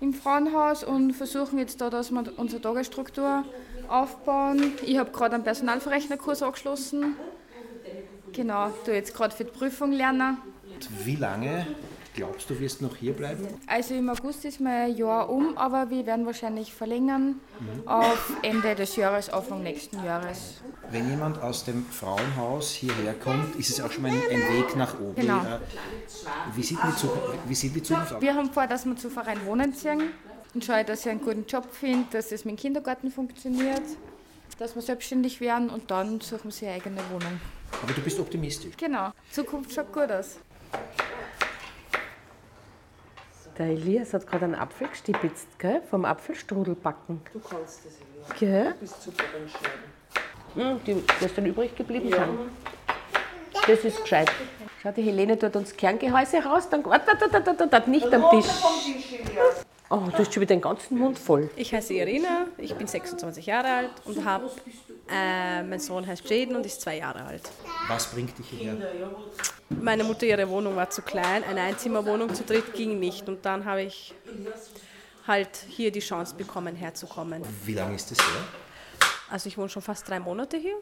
im 0.00 0.12
Frauenhaus 0.12 0.84
und 0.84 1.12
versuchen 1.12 1.58
jetzt 1.58 1.80
da, 1.80 1.90
dass 1.90 2.10
wir 2.10 2.24
unsere 2.36 2.60
Tagesstruktur 2.60 3.44
aufbauen. 3.88 4.72
Ich 4.84 4.98
habe 4.98 5.10
gerade 5.10 5.34
einen 5.34 5.44
Personalverrechnerkurs 5.44 6.42
angeschlossen. 6.42 7.16
Genau, 8.32 8.70
du 8.84 8.92
jetzt 8.92 9.14
gerade 9.14 9.34
für 9.34 9.44
die 9.44 9.52
Prüfung 9.52 9.92
lernen. 9.92 10.38
Wie 11.04 11.16
lange 11.16 11.66
glaubst 12.16 12.50
du, 12.50 12.58
wirst 12.58 12.82
noch 12.82 12.96
hier 12.96 13.12
bleiben? 13.12 13.46
Also 13.66 13.94
im 13.94 14.08
August 14.08 14.44
ist 14.44 14.60
mein 14.60 14.96
Jahr 14.96 15.28
um, 15.28 15.56
aber 15.56 15.88
wir 15.90 16.04
werden 16.06 16.26
wahrscheinlich 16.26 16.72
verlängern 16.72 17.36
auf 17.84 18.32
Ende 18.42 18.74
des 18.74 18.96
Jahres, 18.96 19.28
Anfang 19.28 19.62
nächsten 19.62 20.02
Jahres. 20.04 20.54
Wenn 20.90 21.08
jemand 21.08 21.40
aus 21.40 21.64
dem 21.64 21.84
Frauenhaus 21.86 22.70
hierher 22.72 23.14
kommt, 23.14 23.54
ist 23.56 23.70
es 23.70 23.80
auch 23.80 23.90
schon 23.92 24.02
mal 24.02 24.10
ein, 24.10 24.22
ein 24.30 24.56
Weg 24.56 24.76
nach 24.76 24.98
oben. 24.98 25.14
Genau. 25.14 25.38
Äh, 25.38 25.58
Wie 26.54 26.62
sieht, 26.62 26.78
die 26.82 26.96
Zukunft, 26.96 27.38
wie 27.46 27.54
sieht 27.54 27.74
die 27.74 27.82
Zukunft 27.82 28.14
aus? 28.14 28.22
Wir 28.22 28.34
haben 28.34 28.50
vor, 28.50 28.66
dass 28.66 28.84
wir 28.86 28.96
zu 28.96 29.10
Verein 29.10 29.44
Wohnen 29.46 29.74
ziehen 29.74 30.10
und 30.54 30.64
schauen, 30.64 30.86
dass 30.86 31.00
ich 31.00 31.10
einen 31.10 31.20
guten 31.20 31.44
Job 31.46 31.68
finde, 31.70 32.06
dass 32.12 32.32
es 32.32 32.44
mit 32.44 32.56
dem 32.56 32.58
Kindergarten 32.58 33.10
funktioniert, 33.10 33.82
dass 34.58 34.74
wir 34.74 34.82
selbstständig 34.82 35.40
werden 35.40 35.68
und 35.70 35.90
dann 35.90 36.20
suchen 36.20 36.50
wir 36.50 36.68
eine 36.68 36.76
eigene 36.76 37.00
Wohnung. 37.10 37.40
Aber 37.82 37.92
du 37.92 38.00
bist 38.00 38.18
optimistisch. 38.18 38.74
Genau, 38.76 39.10
Zukunft 39.30 39.72
schaut 39.72 39.92
gut 39.92 40.10
aus. 40.10 40.38
Der 43.58 43.68
Elias 43.68 44.12
hat 44.12 44.26
gerade 44.26 44.44
einen 44.44 44.54
Apfel 44.54 44.88
gestibitzt, 44.88 45.58
gell? 45.58 45.80
Vom 45.88 46.04
Apfelstrudel 46.04 46.74
backen. 46.74 47.22
Du 47.32 47.40
kannst 47.40 47.86
das, 47.86 47.94
Elia. 48.38 48.62
Gell? 48.62 48.72
Du 48.72 48.78
bist 48.80 49.02
super 49.02 49.24
beim 49.32 49.48
Schneiden. 49.48 50.76
Mm, 50.78 50.84
die, 50.84 51.02
was 51.20 51.34
dann 51.34 51.46
übrig 51.46 51.74
geblieben 51.74 52.10
sind. 52.10 52.38
Das 53.66 53.84
ist 53.84 54.02
gescheit. 54.02 54.30
Schau, 54.82 54.90
die 54.90 55.02
Helene 55.02 55.38
tut 55.38 55.56
uns 55.56 55.74
Kerngehäuse 55.74 56.44
raus, 56.44 56.68
dann 56.68 56.84
warte, 56.84 57.06
warte, 57.06 57.32
warte, 57.32 57.46
warte, 57.46 57.72
warte, 57.72 57.90
nicht 57.90 58.12
am 58.12 58.30
Tisch. 58.30 58.46
Oh, 59.88 59.96
du 59.96 60.18
hast 60.18 60.34
schon 60.34 60.40
wieder 60.42 60.54
den 60.54 60.60
ganzen 60.60 60.98
Mund 60.98 61.18
voll. 61.18 61.48
Ich 61.56 61.72
heiße 61.72 61.94
Irina, 61.94 62.46
ich 62.58 62.74
bin 62.74 62.86
26 62.86 63.46
Jahre 63.46 63.68
alt 63.68 63.90
und 64.04 64.24
habe, 64.24 64.50
äh, 65.10 65.62
mein 65.62 65.80
Sohn 65.80 66.06
heißt 66.06 66.28
Jaden 66.28 66.56
und 66.56 66.66
ist 66.66 66.80
zwei 66.80 66.98
Jahre 66.98 67.24
alt. 67.24 67.50
Was 67.88 68.06
bringt 68.06 68.36
dich 68.38 68.48
hierher? 68.48 68.76
Meine 69.68 70.04
Mutter, 70.04 70.26
ihre 70.26 70.48
Wohnung 70.48 70.76
war 70.76 70.90
zu 70.90 71.02
klein, 71.02 71.44
eine 71.44 71.60
Einzimmerwohnung 71.62 72.34
zu 72.34 72.44
dritt 72.44 72.74
ging 72.74 72.98
nicht 72.98 73.28
und 73.28 73.44
dann 73.44 73.64
habe 73.64 73.82
ich 73.82 74.14
halt 75.26 75.50
hier 75.68 75.90
die 75.90 76.00
Chance 76.00 76.34
bekommen, 76.36 76.76
herzukommen. 76.76 77.42
Wie 77.64 77.74
lange 77.74 77.96
ist 77.96 78.10
das 78.10 78.18
her? 78.18 78.44
Also 79.28 79.48
ich 79.48 79.58
wohne 79.58 79.68
schon 79.68 79.82
fast 79.82 80.08
drei 80.08 80.20
Monate 80.20 80.56
hier, 80.56 80.76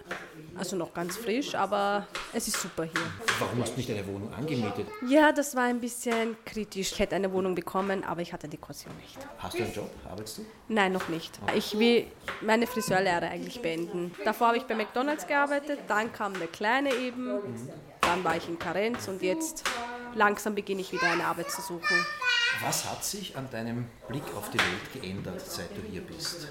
also 0.59 0.77
noch 0.77 0.93
ganz 0.93 1.17
frisch, 1.17 1.55
aber 1.55 2.07
es 2.35 2.47
ist 2.47 2.61
super 2.61 2.85
hier. 2.85 3.01
Warum 3.39 3.63
hast 3.63 3.73
du 3.73 3.79
nicht 3.79 3.91
eine 3.91 4.07
Wohnung 4.07 4.33
angemietet? 4.35 4.87
Ja, 5.09 5.33
das 5.33 5.57
war 5.57 5.65
ein 5.65 5.81
bisschen 5.81 6.37
kritisch. 6.45 6.93
Ich 6.93 6.99
hätte 6.99 7.17
eine 7.17 7.33
Wohnung 7.33 7.55
bekommen, 7.55 8.05
aber 8.05 8.21
ich 8.21 8.35
hatte 8.35 8.47
die 8.47 8.59
Kaution 8.59 8.95
nicht. 8.97 9.17
Hast 9.39 9.59
du 9.59 9.63
einen 9.63 9.73
Job? 9.73 9.91
Arbeitest 10.05 10.39
du? 10.39 10.47
Nein, 10.69 10.93
noch 10.93 11.09
nicht. 11.09 11.41
Ich 11.55 11.79
will 11.79 12.07
meine 12.43 12.67
Friseurlehre 12.67 13.29
eigentlich 13.29 13.63
beenden. 13.63 14.15
Davor 14.25 14.49
habe 14.49 14.59
ich 14.59 14.65
bei 14.65 14.75
McDonalds 14.75 15.27
gearbeitet, 15.27 15.79
dann 15.89 16.13
kam 16.13 16.39
der 16.39 16.49
Kleine 16.49 16.95
eben, 16.95 17.41
dann 18.03 18.23
war 18.25 18.37
ich 18.37 18.47
in 18.47 18.59
Karenz 18.59 19.09
und 19.09 19.23
jetzt 19.23 19.65
langsam 20.15 20.55
beginne 20.55 20.83
ich 20.83 20.93
wieder 20.93 21.11
eine 21.11 21.25
Arbeit 21.25 21.51
zu 21.51 21.63
suchen. 21.63 22.07
Was 22.63 22.89
hat 22.89 23.05
sich 23.05 23.37
an 23.37 23.51
deinem 23.51 23.87
Blick 24.07 24.23
auf 24.37 24.51
die 24.51 24.59
Welt 24.59 24.93
geändert, 24.93 25.41
seit 25.41 25.77
du 25.77 25.81
hier 25.91 26.03
bist? 26.03 26.49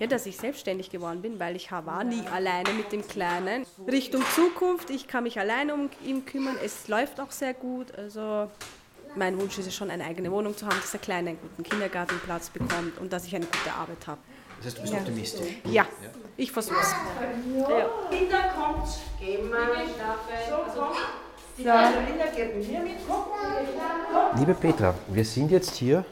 Ja, 0.00 0.06
dass 0.06 0.24
ich 0.24 0.38
selbstständig 0.38 0.88
geworden 0.88 1.20
bin, 1.20 1.38
weil 1.38 1.56
ich 1.56 1.70
war 1.70 2.04
nie 2.04 2.26
alleine 2.32 2.72
mit 2.72 2.90
dem 2.90 3.06
Kleinen. 3.06 3.66
Richtung 3.86 4.22
Zukunft, 4.34 4.88
ich 4.88 5.06
kann 5.06 5.24
mich 5.24 5.38
alleine 5.38 5.74
um 5.74 5.90
ihn 6.02 6.24
kümmern, 6.24 6.56
es 6.64 6.88
läuft 6.88 7.20
auch 7.20 7.30
sehr 7.30 7.52
gut. 7.52 7.94
Also 7.94 8.50
mein 9.14 9.38
Wunsch 9.38 9.58
ist 9.58 9.66
es 9.66 9.74
schon, 9.74 9.90
eine 9.90 10.06
eigene 10.06 10.32
Wohnung 10.32 10.56
zu 10.56 10.64
haben, 10.64 10.76
dass 10.80 10.92
der 10.92 11.00
Kleine 11.00 11.30
einen 11.30 11.38
guten 11.38 11.62
Kindergartenplatz 11.64 12.48
bekommt 12.48 12.96
und 12.98 13.12
dass 13.12 13.26
ich 13.26 13.36
eine 13.36 13.44
gute 13.44 13.72
Arbeit 13.74 14.06
habe. 14.06 14.20
Das 14.56 14.68
heißt, 14.68 14.78
du 14.78 14.82
bist 14.82 14.94
optimistisch. 14.94 15.48
Ja, 15.64 15.86
ich 16.38 16.50
versuche 16.50 16.80
es. 16.80 16.94
Kinder, 18.10 18.54
kommt, 18.56 18.88
gehen 19.20 19.50
wir. 19.50 19.58
So, 20.48 20.80
kommt. 20.80 20.96
Die 21.58 21.64
Katharina 21.64 22.24
geht 22.34 22.56
mit 22.56 22.68
mir 22.70 22.80
mit. 22.80 22.96
Liebe 24.38 24.54
Petra, 24.54 24.94
wir 25.08 25.24
sind 25.26 25.50
jetzt 25.50 25.74
hier 25.74 26.06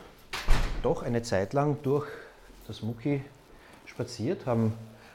doch 0.82 1.02
eine 1.02 1.22
Zeit 1.22 1.54
lang 1.54 1.78
durch 1.82 2.06
das 2.66 2.82
Mucki 2.82 3.22
spaziert, 3.98 4.46
haben 4.46 4.74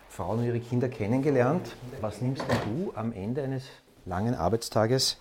Frauen 0.09 0.39
und 0.39 0.45
ihre 0.45 0.59
Kinder 0.59 0.89
kennengelernt. 0.89 1.73
Was 2.01 2.19
nimmst 2.21 2.43
du 2.65 2.91
am 2.95 3.13
Ende 3.13 3.41
eines 3.41 3.63
langen 4.05 4.35
Arbeitstages 4.35 5.17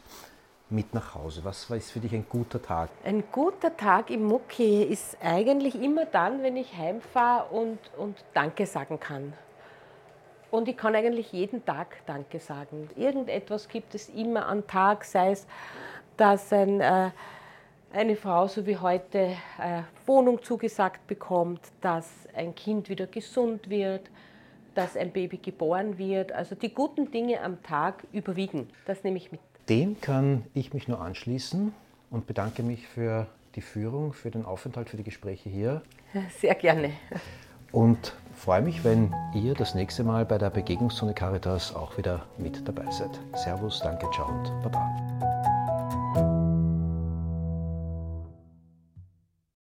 mit 0.68 0.92
nach 0.94 1.14
Hause? 1.14 1.44
Was 1.44 1.70
ist 1.70 1.92
für 1.92 2.01
dich 2.01 2.12
ein 2.12 2.27
guter 2.29 2.61
Tag? 2.61 2.90
Ein 3.05 3.22
guter 3.31 3.77
Tag 3.77 4.11
im 4.11 4.25
Mucki 4.25 4.83
ist 4.83 5.16
eigentlich 5.22 5.81
immer 5.81 6.07
dann, 6.07 6.42
wenn 6.42 6.57
ich 6.57 6.77
heimfahre 6.77 7.55
und, 7.55 7.79
und 7.96 8.16
Danke 8.35 8.66
sagen 8.66 8.98
kann. 8.98 9.33
Und 10.51 10.66
ich 10.66 10.77
kann 10.77 10.96
eigentlich 10.96 11.31
jeden 11.31 11.64
Tag 11.64 12.05
Danke 12.05 12.40
sagen. 12.40 12.90
Irgendetwas 12.96 13.68
gibt 13.68 13.94
es 13.94 14.09
immer 14.09 14.48
am 14.48 14.66
Tag, 14.66 15.05
sei 15.05 15.31
es, 15.31 15.46
dass 16.16 16.53
ein, 16.53 16.81
äh, 16.81 17.11
eine 17.92 18.16
Frau 18.16 18.46
so 18.48 18.66
wie 18.66 18.76
heute 18.76 19.37
äh, 19.59 19.83
Wohnung 20.07 20.42
zugesagt 20.42 21.07
bekommt, 21.07 21.61
dass 21.81 22.09
ein 22.35 22.55
Kind 22.55 22.88
wieder 22.88 23.07
gesund 23.07 23.68
wird, 23.68 24.11
dass 24.74 24.96
ein 24.96 25.12
Baby 25.12 25.38
geboren 25.38 25.98
wird. 25.98 26.33
Also 26.33 26.55
die 26.55 26.72
guten 26.72 27.11
Dinge 27.11 27.40
am 27.42 27.62
Tag 27.62 28.05
überwiegen. 28.12 28.68
Das 28.87 29.05
nehme 29.05 29.18
ich 29.18 29.31
mit. 29.31 29.40
Dem 29.68 30.00
kann 30.00 30.44
ich 30.55 30.74
mich 30.74 30.88
nur 30.88 31.00
anschließen 31.00 31.72
und 32.11 32.26
bedanke 32.26 32.62
mich 32.62 32.87
für 32.87 33.26
die 33.55 33.61
Führung, 33.61 34.12
für 34.12 34.31
den 34.31 34.44
Aufenthalt, 34.44 34.88
für 34.88 34.96
die 34.96 35.05
Gespräche 35.05 35.48
hier. 35.48 35.83
Sehr 36.38 36.55
gerne. 36.55 36.90
Und 37.70 38.14
freue 38.35 38.61
mich, 38.61 38.85
wenn 38.85 39.14
ihr 39.35 39.55
das 39.55 39.74
nächste 39.74 40.05
Mal 40.05 40.26
bei 40.26 40.37
der 40.37 40.50
Begegnungszone 40.50 41.14
Caritas 41.14 41.74
auch 41.74 41.96
wieder 41.96 42.26
mit 42.37 42.66
dabei 42.68 42.90
seid. 42.90 43.18
Servus, 43.35 43.81
danke, 43.81 44.07
ciao 44.12 44.28
und 44.28 44.62
baba. 44.62 45.32